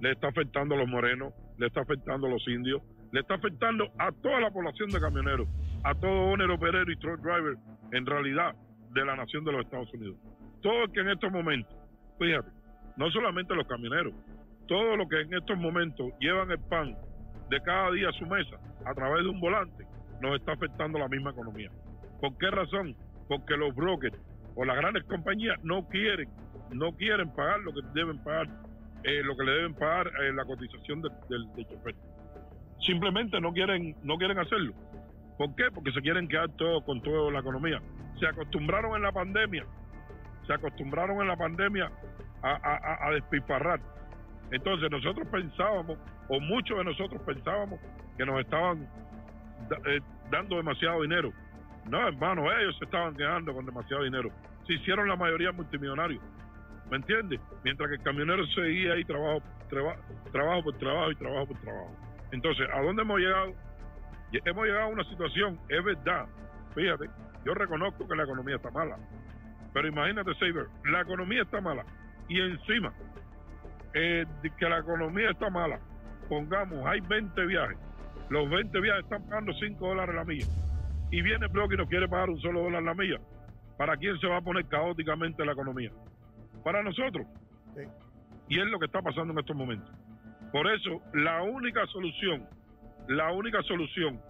le 0.00 0.12
está 0.12 0.28
afectando 0.28 0.74
a 0.74 0.78
los 0.78 0.88
morenos, 0.88 1.34
le 1.58 1.66
está 1.66 1.82
afectando 1.82 2.28
a 2.28 2.30
los 2.30 2.48
indios, 2.48 2.82
le 3.12 3.20
está 3.20 3.34
afectando 3.34 3.92
a 3.98 4.10
toda 4.10 4.40
la 4.40 4.50
población 4.50 4.90
de 4.90 5.00
camioneros, 5.00 5.48
a 5.84 5.94
todo 5.94 6.32
owner 6.32 6.50
operero 6.50 6.90
y 6.90 6.96
truck 6.96 7.20
driver 7.20 7.56
en 7.92 8.06
realidad 8.06 8.54
de 8.92 9.04
la 9.04 9.16
nación 9.16 9.44
de 9.44 9.52
los 9.52 9.64
Estados 9.66 9.92
Unidos. 9.92 10.16
Todo 10.62 10.84
el 10.84 10.92
que 10.92 11.00
en 11.00 11.10
estos 11.10 11.30
momentos, 11.30 11.76
fíjate, 12.18 12.48
no 12.96 13.10
solamente 13.10 13.54
los 13.54 13.66
camioneros, 13.66 14.14
todos 14.66 14.96
los 14.96 15.08
que 15.08 15.20
en 15.20 15.34
estos 15.34 15.58
momentos 15.58 16.12
llevan 16.20 16.50
el 16.50 16.60
pan 16.60 16.96
de 17.50 17.60
cada 17.60 17.90
día 17.90 18.08
a 18.08 18.12
su 18.12 18.24
mesa 18.24 18.56
a 18.86 18.94
través 18.94 19.24
de 19.24 19.28
un 19.28 19.40
volante, 19.40 19.84
nos 20.24 20.40
está 20.40 20.52
afectando 20.52 20.98
la 20.98 21.08
misma 21.08 21.30
economía. 21.30 21.70
¿Por 22.20 22.36
qué 22.38 22.50
razón? 22.50 22.96
Porque 23.28 23.56
los 23.56 23.74
brokers 23.74 24.16
o 24.54 24.64
las 24.64 24.76
grandes 24.76 25.04
compañías 25.04 25.62
no 25.62 25.86
quieren, 25.88 26.28
no 26.70 26.92
quieren 26.92 27.30
pagar 27.30 27.60
lo 27.60 27.72
que 27.74 27.80
deben 27.92 28.18
pagar, 28.18 28.48
eh, 29.02 29.22
lo 29.22 29.36
que 29.36 29.44
le 29.44 29.52
deben 29.52 29.74
pagar 29.74 30.06
eh, 30.22 30.32
la 30.32 30.44
cotización 30.44 31.02
del, 31.02 31.12
del, 31.28 31.52
del 31.54 31.66
chofer. 31.68 31.94
Simplemente 32.80 33.40
no 33.40 33.52
quieren, 33.52 33.94
no 34.02 34.16
quieren 34.16 34.38
hacerlo. 34.38 34.72
¿Por 35.36 35.54
qué? 35.56 35.64
Porque 35.74 35.92
se 35.92 36.00
quieren 36.00 36.28
quedar 36.28 36.48
todo 36.50 36.82
con 36.84 37.02
toda 37.02 37.30
la 37.30 37.40
economía. 37.40 37.82
Se 38.18 38.26
acostumbraron 38.26 38.96
en 38.96 39.02
la 39.02 39.12
pandemia, 39.12 39.66
se 40.46 40.52
acostumbraron 40.52 41.20
en 41.20 41.28
la 41.28 41.36
pandemia 41.36 41.90
a, 42.42 42.52
a-. 42.52 43.10
Entonces 44.50 44.90
nosotros 44.90 45.26
pensábamos, 45.28 45.98
o 46.28 46.40
muchos 46.40 46.78
de 46.78 46.84
nosotros 46.84 47.20
pensábamos, 47.22 47.80
que 48.16 48.24
nos 48.24 48.40
estaban 48.40 48.88
eh, 49.86 50.00
dando 50.30 50.56
demasiado 50.56 51.02
dinero. 51.02 51.32
No, 51.88 52.06
hermano, 52.08 52.50
ellos 52.52 52.76
se 52.78 52.84
estaban 52.84 53.14
quedando 53.14 53.52
con 53.52 53.66
demasiado 53.66 54.04
dinero. 54.04 54.30
Se 54.66 54.74
hicieron 54.74 55.08
la 55.08 55.16
mayoría 55.16 55.52
multimillonarios. 55.52 56.22
¿Me 56.90 56.96
entiendes? 56.96 57.40
Mientras 57.62 57.88
que 57.88 57.96
el 57.96 58.02
camionero 58.02 58.46
seguía 58.48 58.92
ahí 58.94 59.04
trabajo, 59.04 59.42
traba- 59.68 59.96
trabajo 60.32 60.64
por 60.64 60.78
trabajo 60.78 61.10
y 61.10 61.16
trabajo 61.16 61.46
por 61.46 61.58
trabajo. 61.60 61.96
Entonces, 62.32 62.66
¿a 62.72 62.80
dónde 62.80 63.02
hemos 63.02 63.18
llegado? 63.20 63.52
Hemos 64.32 64.64
llegado 64.66 64.84
a 64.84 64.88
una 64.88 65.04
situación, 65.04 65.58
es 65.68 65.84
verdad, 65.84 66.26
fíjate, 66.74 67.08
yo 67.44 67.54
reconozco 67.54 68.08
que 68.08 68.16
la 68.16 68.24
economía 68.24 68.56
está 68.56 68.68
mala, 68.72 68.96
pero 69.72 69.86
imagínate, 69.86 70.34
Saber, 70.34 70.66
la 70.86 71.02
economía 71.02 71.42
está 71.42 71.60
mala 71.60 71.84
y 72.28 72.40
encima 72.40 72.92
eh, 73.92 74.26
que 74.58 74.68
la 74.68 74.78
economía 74.78 75.30
está 75.30 75.50
mala, 75.50 75.78
pongamos, 76.28 76.84
hay 76.84 76.98
20 77.00 77.46
viajes, 77.46 77.78
los 78.30 78.48
20 78.50 78.80
viajes 78.80 79.04
están 79.04 79.22
pagando 79.28 79.52
5 79.54 79.86
dólares 79.88 80.14
la 80.14 80.24
milla 80.24 80.46
y 81.10 81.22
viene 81.22 81.46
el 81.46 81.52
bloque 81.52 81.74
y 81.74 81.78
nos 81.78 81.88
quiere 81.88 82.08
pagar 82.08 82.30
un 82.30 82.40
solo 82.40 82.62
dólar 82.62 82.82
la 82.82 82.94
milla. 82.94 83.18
¿Para 83.76 83.96
quién 83.96 84.18
se 84.20 84.26
va 84.26 84.38
a 84.38 84.40
poner 84.40 84.66
caóticamente 84.66 85.44
la 85.44 85.52
economía? 85.52 85.90
Para 86.62 86.82
nosotros. 86.82 87.26
Y 88.48 88.58
es 88.58 88.66
lo 88.66 88.78
que 88.78 88.86
está 88.86 89.02
pasando 89.02 89.32
en 89.32 89.38
estos 89.38 89.56
momentos. 89.56 89.90
Por 90.52 90.70
eso, 90.70 91.00
la 91.12 91.42
única 91.42 91.84
solución, 91.86 92.46
la 93.08 93.32
única 93.32 93.62
solución, 93.62 94.20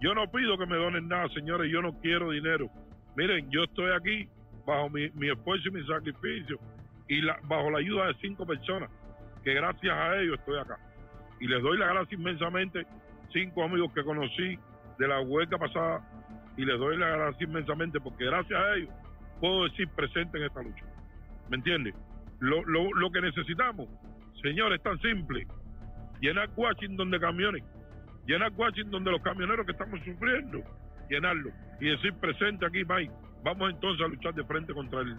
yo 0.00 0.14
no 0.14 0.30
pido 0.30 0.58
que 0.58 0.66
me 0.66 0.76
donen 0.76 1.06
nada, 1.08 1.28
señores, 1.30 1.70
yo 1.70 1.80
no 1.82 1.92
quiero 2.00 2.30
dinero. 2.30 2.68
Miren, 3.16 3.50
yo 3.50 3.64
estoy 3.64 3.92
aquí 3.92 4.28
bajo 4.66 4.90
mi, 4.90 5.08
mi 5.10 5.30
esfuerzo 5.30 5.68
y 5.68 5.72
mi 5.72 5.86
sacrificio 5.86 6.58
y 7.08 7.20
la- 7.22 7.38
bajo 7.44 7.70
la 7.70 7.78
ayuda 7.78 8.06
de 8.08 8.14
cinco 8.20 8.44
personas, 8.46 8.90
que 9.44 9.54
gracias 9.54 9.92
a 9.96 10.16
ellos 10.18 10.38
estoy 10.38 10.58
acá. 10.58 10.78
Y 11.40 11.46
les 11.46 11.62
doy 11.62 11.78
las 11.78 11.88
gracias 11.88 12.18
inmensamente, 12.18 12.84
cinco 13.32 13.64
amigos 13.64 13.92
que 13.92 14.02
conocí 14.02 14.58
de 14.98 15.08
la 15.08 15.20
huelga 15.20 15.58
pasada, 15.58 16.02
y 16.56 16.64
les 16.64 16.78
doy 16.78 16.96
las 16.96 17.16
gracias 17.16 17.48
inmensamente 17.48 18.00
porque 18.00 18.24
gracias 18.24 18.60
a 18.60 18.74
ellos 18.74 18.90
puedo 19.40 19.64
decir 19.64 19.88
presente 19.90 20.38
en 20.38 20.44
esta 20.44 20.62
lucha. 20.62 20.84
¿Me 21.48 21.56
entiendes? 21.56 21.94
Lo, 22.40 22.64
lo, 22.64 22.92
lo 22.92 23.10
que 23.10 23.20
necesitamos, 23.20 23.88
señores, 24.42 24.78
es 24.78 24.82
tan 24.82 24.98
simple. 25.00 25.46
Llenar 26.20 26.50
Washington 26.56 27.10
de 27.10 27.20
camiones. 27.20 27.64
Llenar 28.26 28.52
Washington 28.56 29.04
de 29.04 29.10
los 29.12 29.22
camioneros 29.22 29.64
que 29.64 29.72
estamos 29.72 30.00
sufriendo. 30.04 30.62
Llenarlo. 31.08 31.50
Y 31.80 31.90
decir 31.90 32.12
presente 32.14 32.66
aquí, 32.66 32.84
Mike. 32.84 33.12
Vamos 33.44 33.70
entonces 33.70 34.04
a 34.04 34.08
luchar 34.08 34.34
de 34.34 34.44
frente 34.44 34.74
contra 34.74 35.00
el, 35.00 35.16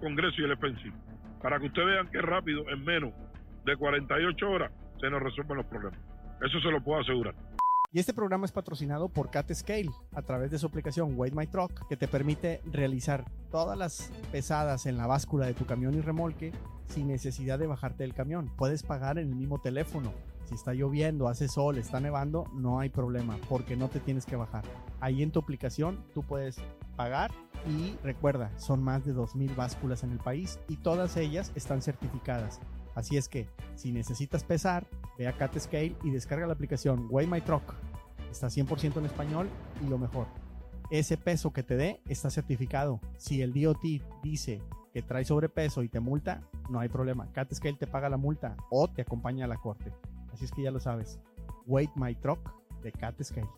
Congreso 0.00 0.40
y 0.40 0.44
el 0.44 0.52
FNC. 0.56 0.92
Para 1.42 1.58
que 1.58 1.66
ustedes 1.66 1.88
vean 1.88 2.08
que 2.10 2.20
rápido, 2.20 2.68
en 2.68 2.84
menos 2.84 3.12
de 3.64 3.76
48 3.76 4.50
horas, 4.50 4.72
se 5.00 5.08
nos 5.08 5.22
resuelven 5.22 5.58
los 5.58 5.66
problemas. 5.66 6.00
Eso 6.42 6.60
se 6.60 6.70
lo 6.70 6.82
puedo 6.82 7.00
asegurar. 7.00 7.34
Y 7.90 8.00
este 8.00 8.12
programa 8.12 8.44
es 8.44 8.52
patrocinado 8.52 9.08
por 9.08 9.30
Cat 9.30 9.50
Scale 9.50 9.90
a 10.12 10.20
través 10.20 10.50
de 10.50 10.58
su 10.58 10.66
aplicación 10.66 11.14
Wait 11.16 11.32
My 11.32 11.46
Truck, 11.46 11.88
que 11.88 11.96
te 11.96 12.06
permite 12.06 12.60
realizar 12.66 13.24
todas 13.50 13.78
las 13.78 14.10
pesadas 14.30 14.84
en 14.84 14.98
la 14.98 15.06
báscula 15.06 15.46
de 15.46 15.54
tu 15.54 15.64
camión 15.64 15.94
y 15.94 16.02
remolque 16.02 16.52
sin 16.88 17.08
necesidad 17.08 17.58
de 17.58 17.66
bajarte 17.66 18.02
del 18.02 18.12
camión. 18.12 18.52
Puedes 18.58 18.82
pagar 18.82 19.18
en 19.18 19.30
el 19.30 19.34
mismo 19.34 19.62
teléfono. 19.62 20.12
Si 20.44 20.54
está 20.54 20.74
lloviendo, 20.74 21.28
hace 21.28 21.48
sol, 21.48 21.78
está 21.78 21.98
nevando, 21.98 22.44
no 22.52 22.78
hay 22.78 22.90
problema 22.90 23.38
porque 23.48 23.74
no 23.74 23.88
te 23.88 24.00
tienes 24.00 24.26
que 24.26 24.36
bajar. 24.36 24.64
Ahí 25.00 25.22
en 25.22 25.30
tu 25.30 25.40
aplicación 25.40 26.04
tú 26.12 26.22
puedes 26.22 26.58
pagar 26.94 27.30
y 27.66 27.96
recuerda, 28.04 28.52
son 28.58 28.82
más 28.82 29.06
de 29.06 29.14
2.000 29.14 29.56
básculas 29.56 30.04
en 30.04 30.12
el 30.12 30.18
país 30.18 30.58
y 30.68 30.76
todas 30.76 31.16
ellas 31.16 31.52
están 31.54 31.80
certificadas. 31.80 32.60
Así 32.94 33.16
es 33.16 33.30
que 33.30 33.48
si 33.76 33.92
necesitas 33.92 34.44
pesar, 34.44 34.86
ve 35.18 35.26
a 35.26 35.36
Cat 35.36 35.58
Scale 35.58 35.96
y 36.04 36.10
descarga 36.10 36.46
la 36.46 36.52
aplicación 36.52 37.08
Weigh 37.10 37.28
My 37.28 37.40
Truck. 37.40 37.74
Está 38.30 38.46
100% 38.46 38.98
en 38.98 39.06
español 39.06 39.48
y 39.84 39.88
lo 39.88 39.98
mejor, 39.98 40.26
ese 40.90 41.16
peso 41.16 41.52
que 41.52 41.62
te 41.62 41.76
dé 41.76 42.00
está 42.08 42.30
certificado. 42.30 43.00
Si 43.16 43.42
el 43.42 43.52
DOT 43.52 43.82
dice 44.22 44.62
que 44.92 45.02
trae 45.02 45.24
sobrepeso 45.24 45.82
y 45.82 45.88
te 45.88 46.00
multa, 46.00 46.42
no 46.70 46.80
hay 46.80 46.88
problema. 46.88 47.30
Cat 47.32 47.52
Scale 47.52 47.76
te 47.76 47.86
paga 47.86 48.08
la 48.08 48.16
multa 48.16 48.56
o 48.70 48.88
te 48.88 49.02
acompaña 49.02 49.44
a 49.44 49.48
la 49.48 49.56
corte. 49.56 49.92
Así 50.32 50.44
es 50.44 50.52
que 50.52 50.62
ya 50.62 50.70
lo 50.70 50.80
sabes. 50.80 51.18
Wait 51.66 51.90
My 51.96 52.14
Truck 52.14 52.50
de 52.82 52.92
Cat 52.92 53.20
Scale. 53.22 53.48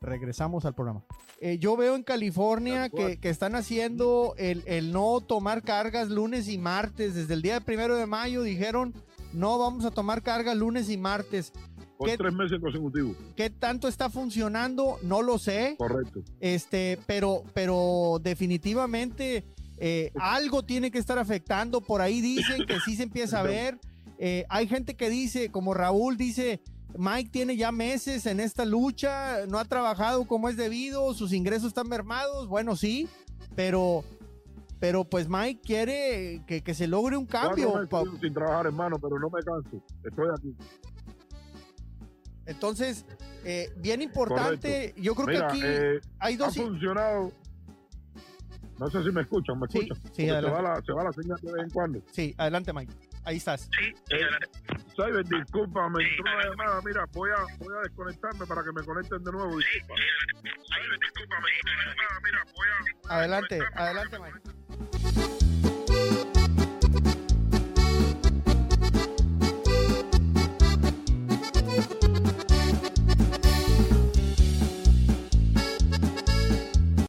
Regresamos 0.00 0.64
al 0.64 0.74
programa. 0.74 1.04
Eh, 1.40 1.58
yo 1.58 1.76
veo 1.76 1.94
en 1.94 2.02
California 2.02 2.88
que, 2.88 3.18
que 3.18 3.28
están 3.28 3.54
haciendo 3.54 4.34
el, 4.36 4.64
el, 4.66 4.92
no 4.92 5.20
tomar 5.20 5.62
cargas 5.62 6.08
lunes 6.08 6.48
y 6.48 6.58
martes. 6.58 7.14
Desde 7.14 7.34
el 7.34 7.42
día 7.42 7.60
primero 7.60 7.96
de 7.96 8.06
mayo 8.06 8.42
dijeron 8.42 8.94
no 9.32 9.58
vamos 9.58 9.84
a 9.84 9.90
tomar 9.90 10.22
cargas 10.22 10.56
lunes 10.56 10.88
y 10.90 10.96
martes. 10.96 11.52
Por 11.96 12.10
tres 12.16 12.32
meses 12.32 12.58
consecutivos. 12.60 13.16
¿Qué 13.36 13.50
tanto 13.50 13.86
está 13.86 14.10
funcionando? 14.10 14.98
No 15.02 15.22
lo 15.22 15.38
sé. 15.38 15.76
Correcto. 15.78 16.22
Este, 16.40 16.98
pero, 17.06 17.44
pero 17.54 18.18
definitivamente 18.20 19.44
eh, 19.78 20.12
algo 20.18 20.64
tiene 20.64 20.90
que 20.90 20.98
estar 20.98 21.18
afectando. 21.18 21.80
Por 21.80 22.00
ahí 22.00 22.20
dicen 22.20 22.66
que 22.66 22.80
sí 22.80 22.96
se 22.96 23.04
empieza 23.04 23.40
a 23.40 23.42
ver. 23.44 23.78
Eh, 24.18 24.44
hay 24.48 24.66
gente 24.66 24.94
que 24.94 25.10
dice, 25.10 25.50
como 25.50 25.74
Raúl 25.74 26.16
dice, 26.16 26.60
Mike 26.96 27.30
tiene 27.30 27.56
ya 27.56 27.72
meses 27.72 28.26
en 28.26 28.40
esta 28.40 28.64
lucha, 28.64 29.46
no 29.48 29.58
ha 29.58 29.64
trabajado 29.64 30.24
como 30.26 30.48
es 30.48 30.56
debido, 30.56 31.14
sus 31.14 31.32
ingresos 31.32 31.68
están 31.68 31.88
mermados. 31.88 32.48
Bueno, 32.48 32.76
sí, 32.76 33.08
pero, 33.56 34.04
pero 34.82 35.04
pues 35.04 35.28
Mike 35.28 35.60
quiere 35.64 36.42
que, 36.44 36.60
que 36.60 36.74
se 36.74 36.88
logre 36.88 37.16
un 37.16 37.24
cambio. 37.24 37.88
Sin 38.20 38.34
trabajar, 38.34 38.66
hermano, 38.66 38.98
pero 38.98 39.16
no 39.16 39.30
me 39.30 39.40
canso. 39.40 39.80
Estoy 40.02 40.28
aquí. 40.36 40.56
Entonces, 42.46 43.06
eh, 43.44 43.72
bien 43.76 44.02
importante, 44.02 44.90
Correcto. 44.90 45.00
yo 45.00 45.14
creo 45.14 45.26
Mira, 45.28 45.46
que 45.46 45.52
aquí 45.52 45.60
eh, 45.64 46.00
hay 46.18 46.36
dos. 46.36 46.58
Ha 46.58 46.62
funcionado. 46.62 47.30
No 48.80 48.90
sé 48.90 49.04
si 49.04 49.12
me 49.12 49.20
escuchan, 49.20 49.60
¿me 49.60 49.68
Sí, 49.68 49.78
escuchan? 49.82 50.02
sí, 50.14 50.24
se, 50.24 50.30
adelante. 50.32 50.56
va 50.62 50.62
la, 50.74 50.82
se 50.82 50.92
va 50.92 51.04
la 51.04 51.12
señal 51.12 51.38
de 51.40 51.52
vez 51.52 51.62
en 51.62 51.70
cuando. 51.70 52.02
Sí, 52.10 52.34
adelante, 52.36 52.72
Mike. 52.72 52.92
Ahí 53.22 53.36
estás. 53.36 53.70
Eh, 53.80 53.94
Cyber, 54.96 55.24
disculpa, 55.24 55.88
me 55.90 56.02
entró 56.02 56.24
una 56.24 56.44
llamada. 56.44 56.80
Mira, 56.84 57.04
voy 57.12 57.30
a, 57.30 57.56
voy 57.64 57.76
a 57.78 57.82
desconectarme 57.82 58.46
para 58.46 58.64
que 58.64 58.72
me 58.72 58.82
conecten 58.82 59.22
de 59.22 59.30
nuevo. 59.30 59.56
Disculpa. 59.58 59.94
Cyber, 59.94 60.98
disculpa, 60.98 61.36
me 61.38 61.50
entró 61.54 61.72
una 61.72 61.84
llamada. 61.86 62.20
Mira, 62.24 62.44
voy 62.56 62.66
a. 62.66 62.82
voy 62.82 63.16
Adelante, 63.16 63.60
adelante, 63.76 64.18
Mike. 64.18 64.51